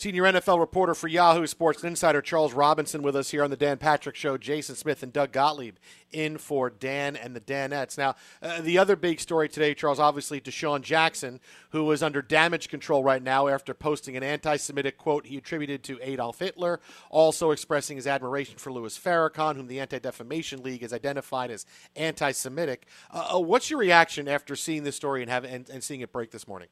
[0.00, 3.76] Senior NFL reporter for Yahoo Sports Insider Charles Robinson with us here on the Dan
[3.76, 4.38] Patrick Show.
[4.38, 5.76] Jason Smith and Doug Gottlieb
[6.10, 7.98] in for Dan and the Danettes.
[7.98, 11.38] Now, uh, the other big story today, Charles, obviously DeSean Jackson,
[11.72, 15.98] who is under damage control right now after posting an anti-Semitic quote he attributed to
[16.00, 21.50] Adolf Hitler, also expressing his admiration for Louis Farrakhan, whom the Anti-Defamation League has identified
[21.50, 22.86] as anti-Semitic.
[23.10, 26.10] Uh, uh, what's your reaction after seeing this story and, have, and, and seeing it
[26.10, 26.68] break this morning?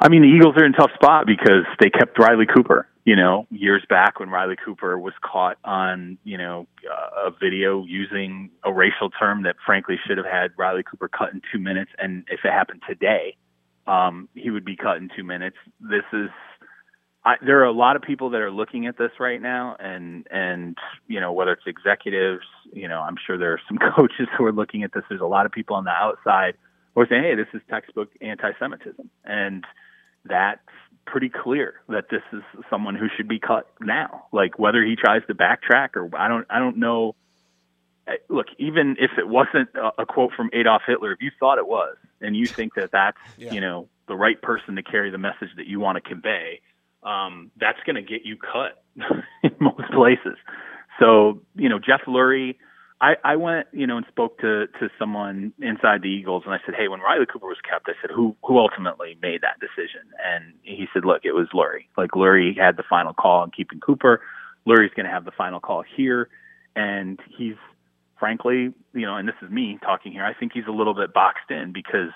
[0.00, 2.86] I mean, the Eagles are in a tough spot because they kept Riley Cooper.
[3.04, 7.82] You know, years back when Riley Cooper was caught on, you know, uh, a video
[7.86, 11.90] using a racial term that frankly should have had Riley Cooper cut in two minutes.
[11.98, 13.34] And if it happened today,
[13.86, 15.56] um, he would be cut in two minutes.
[15.80, 16.28] This is,
[17.24, 20.26] I, there are a lot of people that are looking at this right now, and
[20.30, 20.76] and
[21.08, 24.52] you know whether it's executives, you know, I'm sure there are some coaches who are
[24.52, 25.02] looking at this.
[25.08, 26.54] There's a lot of people on the outside
[26.94, 29.64] who are saying, "Hey, this is textbook anti-Semitism," and
[30.28, 30.60] that's
[31.06, 34.26] pretty clear that this is someone who should be cut now.
[34.32, 37.14] Like whether he tries to backtrack or I don't I don't know.
[38.06, 41.58] Uh, Look, even if it wasn't a, a quote from Adolf Hitler, if you thought
[41.58, 43.52] it was, and you think that that's Yeah.
[43.52, 46.60] you know the right person to carry the message that you want to convey,
[47.02, 48.82] um, that's going to get you cut
[49.42, 50.36] in most places.
[51.00, 52.56] So you know Jeff Lurie.
[53.00, 56.58] I, I went, you know, and spoke to to someone inside the Eagles, and I
[56.66, 60.02] said, "Hey, when Riley Cooper was kept, I said, who who ultimately made that decision?"
[60.24, 61.86] And he said, "Look, it was Lurie.
[61.96, 64.20] Like Lurie had the final call on keeping Cooper.
[64.66, 66.28] Lurie's going to have the final call here,
[66.74, 67.54] and he's
[68.18, 70.24] frankly, you know, and this is me talking here.
[70.24, 72.10] I think he's a little bit boxed in because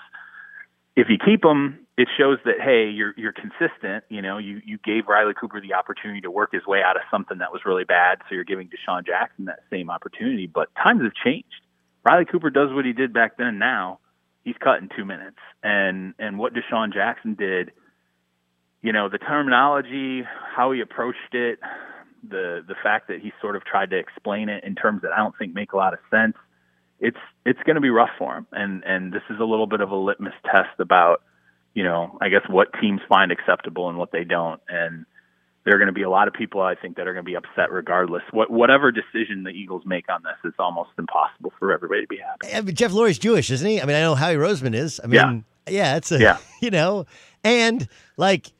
[0.95, 4.03] if you keep him, it shows that hey, you're you're consistent.
[4.09, 7.03] You know, you you gave Riley Cooper the opportunity to work his way out of
[7.11, 10.47] something that was really bad, so you're giving DeSean Jackson that same opportunity.
[10.47, 11.61] But times have changed.
[12.03, 13.59] Riley Cooper does what he did back then.
[13.59, 13.99] Now
[14.43, 17.71] he's cut in two minutes, and and what DeSean Jackson did,
[18.81, 20.23] you know, the terminology,
[20.55, 21.59] how he approached it,
[22.27, 25.17] the the fact that he sort of tried to explain it in terms that I
[25.17, 26.35] don't think make a lot of sense.
[26.99, 29.81] It's it's going to be rough for him, and and this is a little bit
[29.81, 31.21] of a litmus test about,
[31.73, 35.05] you know, I guess what teams find acceptable and what they don't, and
[35.65, 37.29] there are going to be a lot of people I think that are going to
[37.29, 38.23] be upset regardless.
[38.31, 42.17] What whatever decision the Eagles make on this, it's almost impossible for everybody to be
[42.17, 42.53] happy.
[42.53, 43.81] I mean, Jeff Lurie's Jewish, isn't he?
[43.81, 44.99] I mean, I know Howie Roseman is.
[45.03, 46.37] I mean, yeah, yeah it's a, Yeah.
[46.61, 47.05] you know,
[47.43, 48.51] and like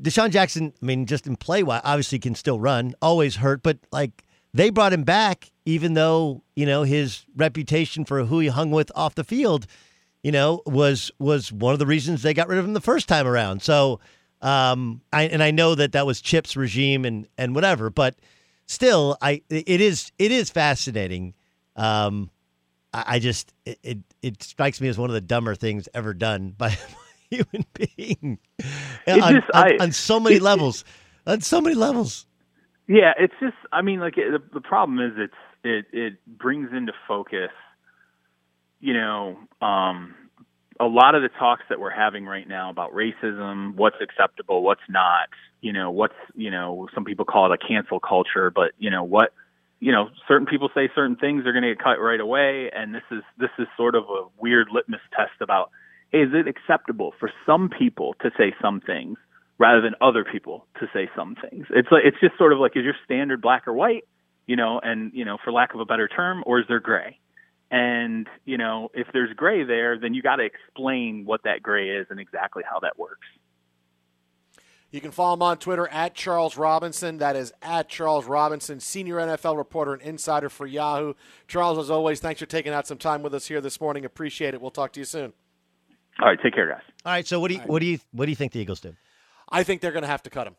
[0.00, 4.24] DeSean Jackson, I mean, just in play obviously can still run, always hurt, but like
[4.54, 8.90] they brought him back, even though, you know, his reputation for who he hung with
[8.94, 9.66] off the field,
[10.22, 13.08] you know, was, was one of the reasons they got rid of him the first
[13.08, 13.62] time around.
[13.62, 14.00] So,
[14.42, 18.16] Um, I, and I know that that was Chip's regime and and whatever, but
[18.66, 21.34] still, I it is it is fascinating.
[21.76, 22.28] Um,
[22.92, 26.12] I, I just it, it, it strikes me as one of the dumber things ever
[26.12, 26.76] done by a
[27.30, 28.38] human being
[29.06, 30.84] on, just, on, I- on so many it- levels.
[31.24, 32.26] On so many levels.
[32.92, 33.56] Yeah, it's just.
[33.72, 37.50] I mean, like the the problem is it's it it brings into focus,
[38.80, 40.14] you know, um,
[40.78, 44.82] a lot of the talks that we're having right now about racism, what's acceptable, what's
[44.90, 45.30] not.
[45.62, 49.04] You know, what's you know, some people call it a cancel culture, but you know
[49.04, 49.32] what.
[49.80, 52.94] You know, certain people say certain things are going to get cut right away, and
[52.94, 55.70] this is this is sort of a weird litmus test about
[56.10, 59.16] hey, is it acceptable for some people to say some things
[59.58, 61.66] rather than other people to say some things.
[61.70, 64.04] It's like it's just sort of like is your standard black or white,
[64.46, 67.18] you know, and you know, for lack of a better term, or is there gray?
[67.70, 71.90] And you know, if there's gray there, then you got to explain what that gray
[71.90, 73.26] is and exactly how that works.
[74.90, 77.16] You can follow him on Twitter at Charles Robinson.
[77.16, 81.14] That is at Charles Robinson, senior NFL reporter and insider for Yahoo.
[81.48, 84.04] Charles, as always, thanks for taking out some time with us here this morning.
[84.04, 84.60] Appreciate it.
[84.60, 85.32] We'll talk to you soon.
[86.20, 86.82] All right, take care, guys.
[87.06, 87.26] All right.
[87.26, 88.94] So what do you what do you what do you think the Eagles do?
[89.52, 90.56] I think they're going to have to cut him.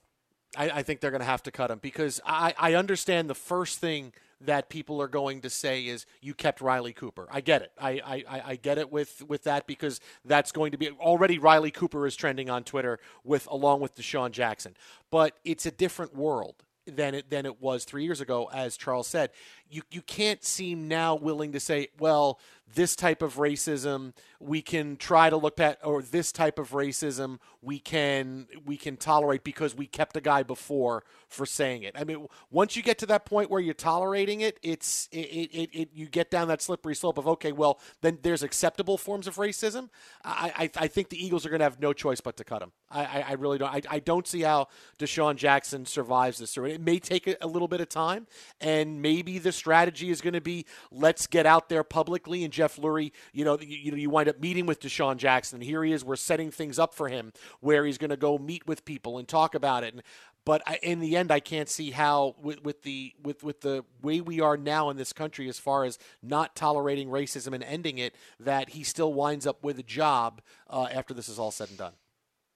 [0.56, 3.36] I, I think they're going to have to cut him because I, I understand the
[3.36, 7.28] first thing that people are going to say is you kept Riley Cooper.
[7.32, 7.72] I get it.
[7.80, 11.72] I, I, I get it with, with that because that's going to be already Riley
[11.72, 14.76] Cooper is trending on Twitter with along with DeSean Jackson.
[15.10, 19.08] But it's a different world than it than it was three years ago, as Charles
[19.08, 19.30] said.
[19.74, 22.40] You you can't seem now willing to say, well,
[22.76, 27.40] this type of racism we can try to look at, or this type of racism
[27.62, 31.96] we can we can tolerate because we kept a guy before for saying it.
[31.98, 35.70] I mean, once you get to that point where you're tolerating it, it's it, it,
[35.74, 39.36] it you get down that slippery slope of okay, well then there's acceptable forms of
[39.38, 39.90] racism.
[40.24, 42.62] I I, I think the Eagles are going to have no choice but to cut
[42.62, 42.72] him.
[42.92, 43.74] I I, I really don't.
[43.74, 44.68] I, I don't see how
[45.00, 46.58] DeSean Jackson survives this.
[46.58, 48.28] It may take a, a little bit of time,
[48.60, 52.44] and maybe the strategy is going to be let's get out there publicly.
[52.44, 55.62] And Jeff Lurie, you know, you, you know, you wind up meeting with DeSean Jackson.
[55.62, 56.04] Here he is.
[56.04, 59.26] We're setting things up for him where he's going to go meet with people and
[59.26, 59.94] talk about it.
[59.94, 60.04] And,
[60.44, 63.86] but I, in the end, I can't see how with, with the with with the
[64.02, 68.00] way we are now in this country, as far as not tolerating racism and ending
[68.00, 71.70] it, that he still winds up with a job uh, after this is all said
[71.70, 71.94] and done.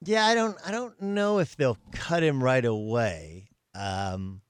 [0.04, 3.48] Yeah, I don't I don't know if they'll cut him right away.
[3.74, 4.42] Um,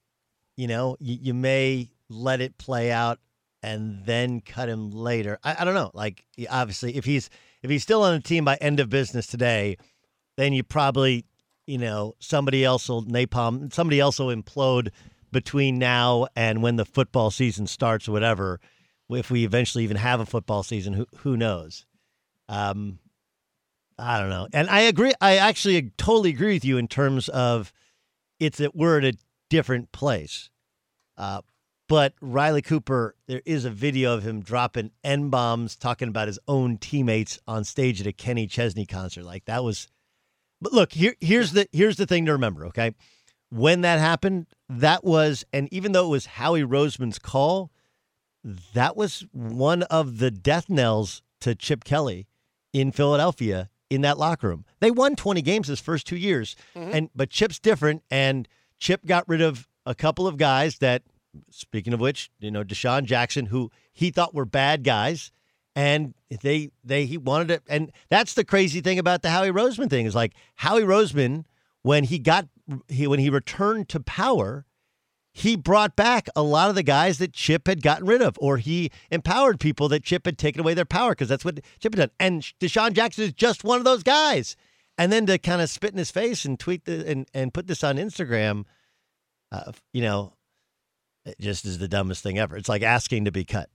[0.56, 3.20] you know, you, you may let it play out
[3.64, 5.40] and then cut him later.
[5.44, 5.92] I, I don't know.
[5.94, 7.30] Like obviously, if he's
[7.64, 9.78] if he's still on the team by end of business today,
[10.38, 11.26] then you probably
[11.66, 13.74] you know somebody else will napalm.
[13.74, 14.90] Somebody else will implode
[15.32, 18.60] between now and when the football season starts or whatever.
[19.10, 21.86] If we eventually even have a football season, who who knows?
[22.50, 23.00] Um,
[24.00, 24.48] I don't know.
[24.54, 25.14] And I agree.
[25.20, 27.74] I actually totally agree with you in terms of
[28.40, 29.18] it's that we're at a
[29.50, 30.50] different place.
[31.18, 31.42] Uh,
[31.88, 36.40] but Riley Cooper, there is a video of him dropping N bombs, talking about his
[36.48, 39.24] own teammates on stage at a Kenny Chesney concert.
[39.24, 39.88] Like that was.
[40.60, 42.66] But look, here, here's the here's the thing to remember.
[42.68, 42.94] Okay,
[43.50, 47.72] when that happened, that was, and even though it was Howie Roseman's call,
[48.74, 52.28] that was one of the death knells to Chip Kelly
[52.74, 54.66] in Philadelphia in that locker room.
[54.80, 56.92] They won 20 games his first two years, mm-hmm.
[56.94, 58.48] and but Chip's different, and
[58.80, 61.04] Chip got rid of a couple of guys that,
[61.50, 65.32] speaking of which, you know, DeSean Jackson, who he thought were bad guys,
[65.76, 69.90] and they they he wanted it, and that's the crazy thing about the Howie Roseman
[69.90, 71.46] thing is like Howie Roseman
[71.84, 72.48] when he got
[72.88, 74.66] he when he returned to power
[75.38, 78.58] he brought back a lot of the guys that Chip had gotten rid of, or
[78.58, 82.00] he empowered people that Chip had taken away their power because that's what Chip had
[82.00, 82.12] done.
[82.20, 84.56] And DeSean Jackson is just one of those guys.
[84.98, 87.68] And then to kind of spit in his face and tweet the, and and put
[87.68, 88.64] this on Instagram,
[89.52, 90.34] uh, you know,
[91.28, 92.56] it just is the dumbest thing ever.
[92.58, 93.70] It's like asking to be cut.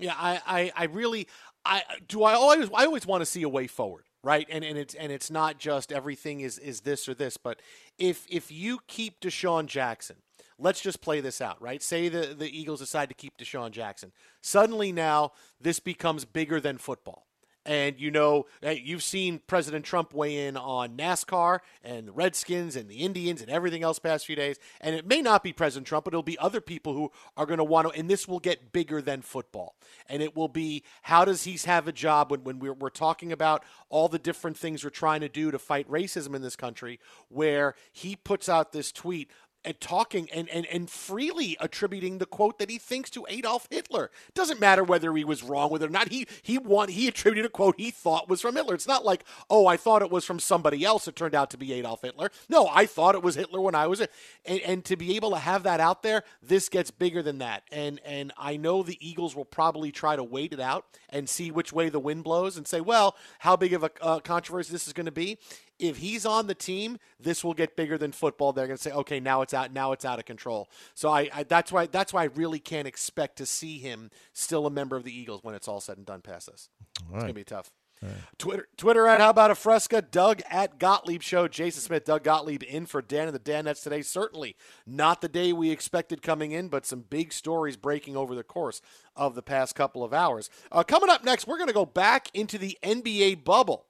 [0.00, 1.28] Yeah, I, I, I really,
[1.64, 2.22] I do.
[2.22, 4.46] I always, I always want to see a way forward, right?
[4.50, 7.60] And and it's and it's not just everything is is this or this, but
[7.98, 10.16] if if you keep DeSean Jackson,
[10.58, 11.82] let's just play this out, right?
[11.82, 14.12] Say the the Eagles decide to keep DeSean Jackson.
[14.40, 17.27] Suddenly now this becomes bigger than football.
[17.68, 22.88] And you know, you've seen President Trump weigh in on NASCAR and the Redskins and
[22.88, 24.56] the Indians and everything else past few days.
[24.80, 27.58] And it may not be President Trump, but it'll be other people who are going
[27.58, 27.92] to want to.
[27.92, 29.76] And this will get bigger than football.
[30.08, 33.32] And it will be how does he have a job when, when we're, we're talking
[33.32, 36.98] about all the different things we're trying to do to fight racism in this country,
[37.28, 39.30] where he puts out this tweet
[39.64, 44.10] and talking and, and, and freely attributing the quote that he thinks to Adolf Hitler.
[44.34, 46.08] Doesn't matter whether he was wrong with it or not.
[46.08, 48.74] He he won he attributed a quote he thought was from Hitler.
[48.74, 51.08] It's not like, oh, I thought it was from somebody else.
[51.08, 52.30] It turned out to be Adolf Hitler.
[52.48, 54.12] No, I thought it was Hitler when I was it.
[54.44, 57.64] And, and to be able to have that out there, this gets bigger than that.
[57.72, 61.50] And and I know the Eagles will probably try to wait it out and see
[61.50, 64.86] which way the wind blows and say, well, how big of a uh, controversy this
[64.86, 65.38] is going to be
[65.78, 68.52] if he's on the team, this will get bigger than football.
[68.52, 70.68] They're going to say, okay, now it's out, now it's out of control.
[70.94, 74.66] So I, I, that's why that's why I really can't expect to see him still
[74.66, 76.68] a member of the Eagles when it's all said and done past this.
[77.00, 77.70] It's going to be tough.
[78.02, 78.12] Right.
[78.38, 82.62] Twitter, Twitter at How About a Fresca, Doug at Gottlieb Show, Jason Smith, Doug Gottlieb
[82.62, 84.02] in for Dan and the Danettes today.
[84.02, 84.54] Certainly
[84.86, 88.80] not the day we expected coming in, but some big stories breaking over the course
[89.16, 90.48] of the past couple of hours.
[90.70, 93.87] Uh, coming up next, we're going to go back into the NBA bubble.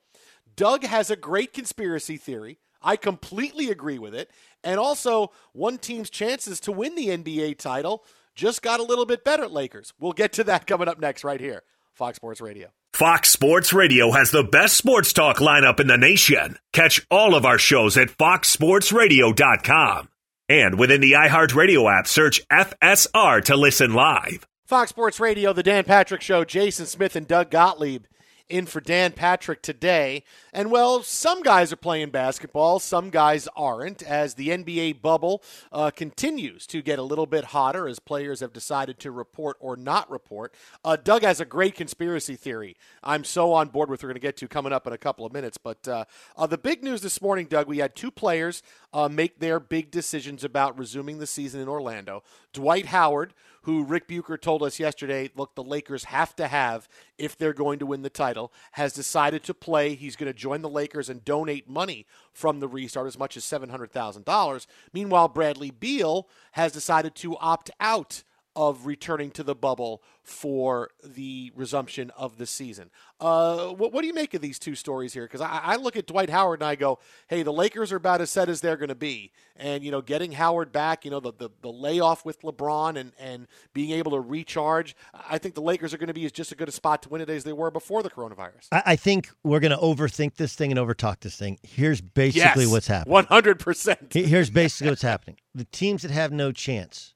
[0.59, 2.59] Doug has a great conspiracy theory.
[2.83, 4.29] I completely agree with it.
[4.65, 8.05] And also, one team's chances to win the NBA title
[8.35, 9.95] just got a little bit better at Lakers.
[10.01, 11.63] We'll get to that coming up next, right here,
[11.95, 12.71] Fox Sports Radio.
[12.93, 16.59] Fox Sports Radio has the best sports talk lineup in the nation.
[16.73, 20.09] Catch all of our shows at foxsportsradio.com.
[20.49, 24.45] And within the iHeartRadio app, search FSR to listen live.
[24.65, 28.07] Fox Sports Radio, The Dan Patrick Show, Jason Smith and Doug Gottlieb
[28.49, 30.25] in for Dan Patrick today.
[30.53, 35.43] And well, some guys are playing basketball, some guys aren't, as the NBA bubble
[35.73, 39.77] uh, continues to get a little bit hotter as players have decided to report or
[39.77, 40.55] not report.
[40.85, 42.77] Uh, Doug has a great conspiracy theory.
[43.03, 44.03] I'm so on board with.
[44.03, 45.59] We're going to get to coming up in a couple of minutes.
[45.59, 46.05] But uh,
[46.37, 49.91] uh, the big news this morning, Doug, we had two players uh, make their big
[49.91, 52.23] decisions about resuming the season in Orlando.
[52.53, 56.89] Dwight Howard who Rick Bucher told us yesterday, look, the Lakers have to have
[57.19, 59.95] if they're going to win the title, has decided to play.
[59.95, 63.45] He's going to join the Lakers and donate money from the restart as much as
[63.45, 64.67] $700,000.
[64.93, 68.23] Meanwhile, Bradley Beal has decided to opt out
[68.59, 72.91] of returning to the bubble for the resumption of the season.
[73.21, 75.23] Uh, what, what, do you make of these two stories here?
[75.23, 76.99] Because I, I, look at Dwight Howard and I go,
[77.29, 79.31] hey, the Lakers are about as set as they're going to be.
[79.55, 83.13] And, you know, getting Howard back, you know, the, the, the, layoff with LeBron and,
[83.17, 86.51] and being able to recharge, I think the Lakers are going to be as just
[86.51, 88.67] as good a spot to win it as they were before the coronavirus.
[88.73, 91.61] I, I think we're going to overthink this thing and overtalk this thing.
[91.63, 94.13] Here's basically yes, what's happening 100%.
[94.13, 95.37] Here's basically what's happening.
[95.55, 97.15] The teams that have no chance,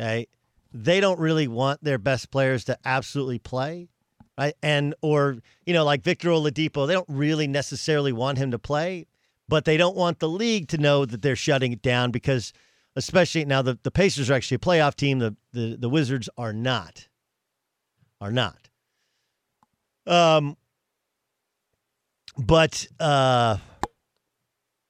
[0.00, 0.26] okay,
[0.72, 3.88] they don't really want their best players to absolutely play.
[4.38, 4.54] Right?
[4.62, 9.06] And or you know like Victor Oladipo, they don't really necessarily want him to play,
[9.48, 12.52] but they don't want the league to know that they're shutting it down because
[12.96, 16.52] especially now the, the Pacers are actually a playoff team, the, the the Wizards are
[16.52, 17.08] not.
[18.20, 18.68] Are not.
[20.06, 20.56] Um
[22.38, 23.58] but uh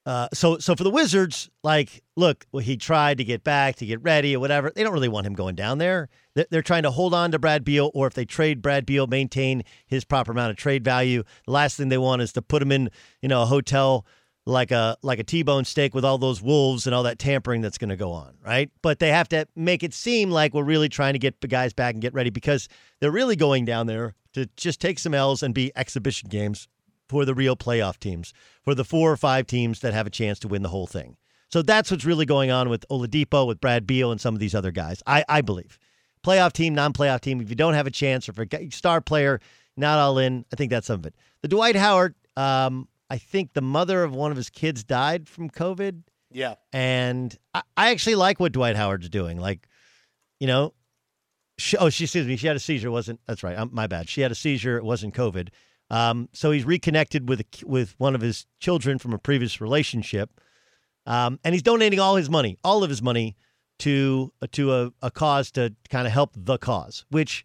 [0.05, 3.85] uh, so so for the Wizards, like, look, well, he tried to get back to
[3.85, 4.71] get ready or whatever.
[4.75, 6.09] They don't really want him going down there.
[6.35, 9.63] They're trying to hold on to Brad Beal, or if they trade Brad Beal, maintain
[9.85, 11.23] his proper amount of trade value.
[11.45, 12.89] The last thing they want is to put him in,
[13.21, 14.05] you know, a hotel
[14.45, 17.77] like a like a T-bone steak with all those wolves and all that tampering that's
[17.77, 18.69] going to go on, right?
[18.81, 21.71] But they have to make it seem like we're really trying to get the guys
[21.71, 22.67] back and get ready because
[22.99, 26.67] they're really going down there to just take some L's and be exhibition games
[27.09, 28.33] for the real playoff teams,
[28.63, 31.17] for the four or five teams that have a chance to win the whole thing.
[31.49, 34.55] So that's what's really going on with Oladipo, with Brad Beal, and some of these
[34.55, 35.03] other guys.
[35.05, 35.77] I, I believe.
[36.25, 39.01] Playoff team, non playoff team, if you don't have a chance or for a star
[39.01, 39.39] player,
[39.77, 41.15] not all in, I think that's some of it.
[41.41, 45.49] The Dwight Howard, um, I think the mother of one of his kids died from
[45.49, 46.01] COVID.
[46.31, 46.55] Yeah.
[46.71, 49.39] And I, I actually like what Dwight Howard's doing.
[49.39, 49.67] Like,
[50.39, 50.73] you know,
[51.57, 52.89] she, oh, she, excuse me, she had a seizure.
[52.89, 53.57] wasn't That's right.
[53.57, 54.09] I'm, my bad.
[54.09, 54.77] She had a seizure.
[54.77, 55.49] It wasn't COVID.
[55.89, 60.41] Um, so he's reconnected with a, with one of his children from a previous relationship,
[61.05, 63.35] um, and he's donating all his money, all of his money,
[63.79, 67.05] to to a, a cause to kind of help the cause.
[67.09, 67.43] Which,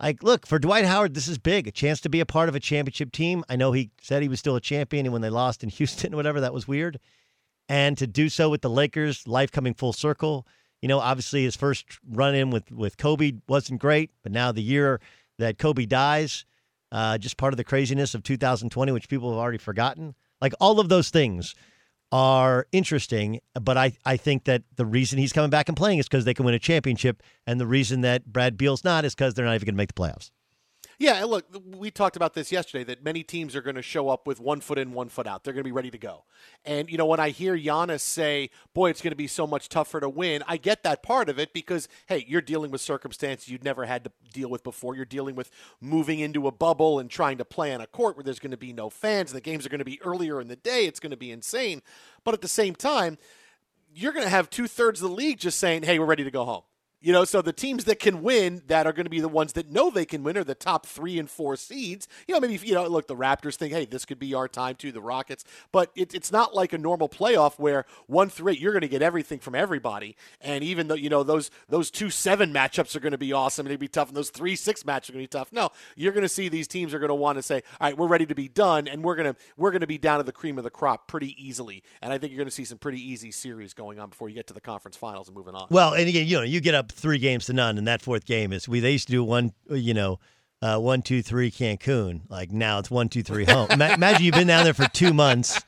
[0.00, 2.54] like, look for Dwight Howard, this is big, a chance to be a part of
[2.54, 3.44] a championship team.
[3.48, 6.14] I know he said he was still a champion, and when they lost in Houston,
[6.14, 6.98] whatever, that was weird.
[7.68, 10.46] And to do so with the Lakers, life coming full circle.
[10.82, 14.62] You know, obviously his first run in with with Kobe wasn't great, but now the
[14.62, 15.00] year
[15.38, 16.44] that Kobe dies
[16.96, 20.14] uh, just part of the craziness of 2020, which people have already forgotten.
[20.40, 21.54] Like all of those things
[22.10, 26.08] are interesting, but I, I think that the reason he's coming back and playing is
[26.08, 29.34] because they can win a championship, and the reason that Brad Beal's not is because
[29.34, 30.30] they're not even going to make the playoffs.
[30.98, 31.44] Yeah, look,
[31.76, 34.62] we talked about this yesterday that many teams are going to show up with one
[34.62, 35.44] foot in, one foot out.
[35.44, 36.24] They're going to be ready to go.
[36.64, 39.68] And, you know, when I hear Giannis say, boy, it's going to be so much
[39.68, 43.48] tougher to win, I get that part of it because, hey, you're dealing with circumstances
[43.48, 44.96] you'd never had to deal with before.
[44.96, 45.50] You're dealing with
[45.82, 48.56] moving into a bubble and trying to play on a court where there's going to
[48.56, 50.86] be no fans the games are going to be earlier in the day.
[50.86, 51.82] It's going to be insane.
[52.24, 53.18] But at the same time,
[53.94, 56.30] you're going to have two thirds of the league just saying, "Hey, we're ready to
[56.30, 56.62] go home."
[57.00, 59.52] You know, so the teams that can win that are going to be the ones
[59.52, 62.08] that know they can win are the top three and four seeds.
[62.26, 64.76] You know, maybe, you know, look, the Raptors think, hey, this could be our time
[64.76, 65.44] too, the Rockets.
[65.72, 68.88] But it, it's not like a normal playoff where one through eight, you're going to
[68.88, 70.16] get everything from everybody.
[70.40, 73.66] And even though, you know, those those two seven matchups are going to be awesome
[73.66, 75.52] and they'd be tough, and those three six matchups are going to be tough.
[75.52, 77.96] No, you're going to see these teams are going to want to say, all right,
[77.96, 80.24] we're ready to be done, and we're going to we're going to be down to
[80.24, 81.82] the cream of the crop pretty easily.
[82.00, 84.34] And I think you're going to see some pretty easy series going on before you
[84.34, 85.66] get to the conference finals and moving on.
[85.70, 88.24] Well, and again, you know, you get up three games to none, and that fourth
[88.24, 90.18] game is we they used to do one, you know,
[90.62, 92.22] uh, one two three Cancun.
[92.28, 93.68] Like now it's one two three home.
[93.76, 95.60] Ma- imagine you've been down there for two months.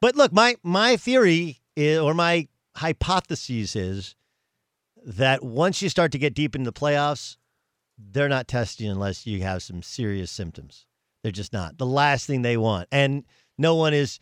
[0.00, 4.14] But look, my my theory is, or my hypothesis is
[5.04, 7.36] that once you start to get deep into the playoffs,
[7.98, 10.86] they're not testing unless you have some serious symptoms.
[11.22, 13.24] They're just not the last thing they want, and
[13.58, 14.18] no one is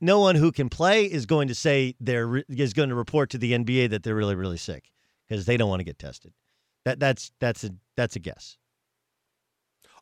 [0.00, 3.38] no one who can play is going to say they're is going to report to
[3.38, 4.90] the NBA that they're really really sick
[5.28, 6.32] because they don't want to get tested.
[6.84, 8.58] That that's that's a that's a guess.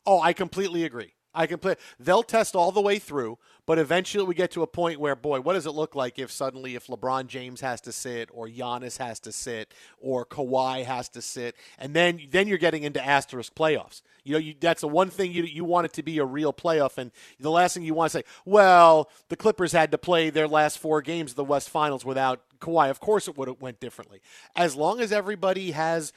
[0.05, 1.13] Oh, I completely agree.
[1.33, 1.75] I can play.
[1.99, 5.41] They'll test all the way through, but eventually we get to a point where, boy,
[5.41, 8.97] what does it look like if suddenly if LeBron James has to sit, or Giannis
[8.97, 13.53] has to sit, or Kawhi has to sit, and then then you're getting into asterisk
[13.53, 14.01] playoffs.
[14.23, 16.53] You know, you, that's the one thing you you want it to be a real
[16.53, 20.29] playoff, and the last thing you want to say, well, the Clippers had to play
[20.29, 22.89] their last four games of the West Finals without Kawhi.
[22.89, 24.21] Of course, it would have went differently.
[24.55, 26.13] As long as everybody has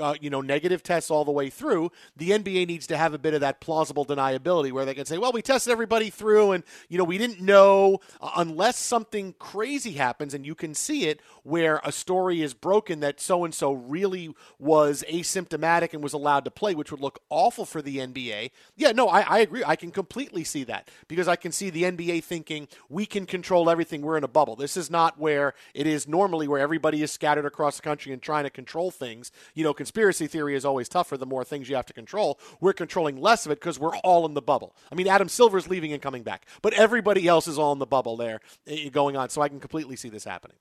[0.00, 3.18] uh, you know, negative tests all the way through, the NBA needs to have a
[3.18, 6.64] bit of that plausible deniability where they can say, well, we tested everybody through and,
[6.88, 11.20] you know, we didn't know uh, unless something crazy happens and you can see it
[11.42, 16.44] where a story is broken that so and so really was asymptomatic and was allowed
[16.44, 18.50] to play, which would look awful for the NBA.
[18.76, 19.62] Yeah, no, I, I agree.
[19.66, 23.68] I can completely see that because I can see the NBA thinking we can control
[23.68, 24.02] everything.
[24.02, 24.56] We're in a bubble.
[24.56, 28.22] This is not where it is normally where everybody is scattered across the country and
[28.22, 29.32] trying to control things.
[29.54, 32.38] You know, know, conspiracy theory is always tougher the more things you have to control.
[32.60, 34.76] We're controlling less of it because we're all in the bubble.
[34.90, 37.86] I mean, Adam Silver's leaving and coming back, but everybody else is all in the
[37.86, 39.30] bubble there eh, going on.
[39.30, 40.56] So I can completely see this happening.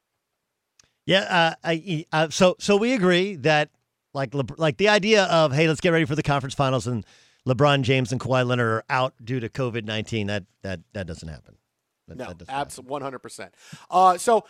[1.06, 3.70] Yeah, uh, I, uh, so so we agree that
[4.14, 7.06] like like the idea of hey, let's get ready for the conference finals and
[7.48, 10.28] LeBron James and Kawhi Leonard are out due to COVID nineteen.
[10.28, 11.58] That that that doesn't happen.
[12.08, 13.54] That, no, absolutely, one hundred percent.
[13.90, 14.46] Uh, so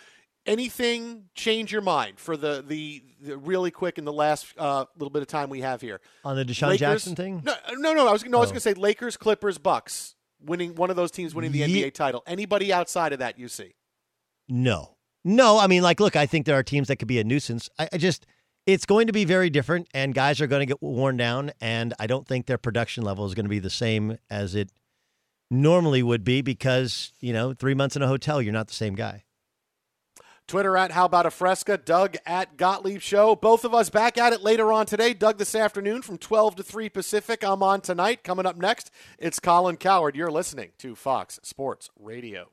[0.45, 5.11] anything change your mind for the the, the really quick in the last uh, little
[5.11, 7.41] bit of time we have here on the DeSean Lakers, Jackson thing?
[7.43, 8.07] No, no, no.
[8.07, 8.39] I was no, oh.
[8.39, 8.53] I was oh.
[8.53, 11.93] going to say Lakers, Clippers, Bucks winning one of those teams winning the Ye- NBA
[11.93, 12.23] title.
[12.25, 13.73] Anybody outside of that you see?
[14.49, 15.59] No, no.
[15.59, 17.69] I mean, like, look, I think there are teams that could be a nuisance.
[17.79, 18.25] I, I just.
[18.67, 21.51] It's going to be very different, and guys are going to get worn down.
[21.59, 24.69] And I don't think their production level is going to be the same as it
[25.49, 28.93] normally would be because you know, three months in a hotel, you're not the same
[28.93, 29.23] guy.
[30.51, 33.37] Twitter at How About a Fresca, Doug at Gottlieb Show.
[33.37, 35.13] Both of us back at it later on today.
[35.13, 37.41] Doug this afternoon from 12 to 3 Pacific.
[37.41, 38.25] I'm on tonight.
[38.25, 40.17] Coming up next, it's Colin Cowherd.
[40.17, 42.51] You're listening to Fox Sports Radio.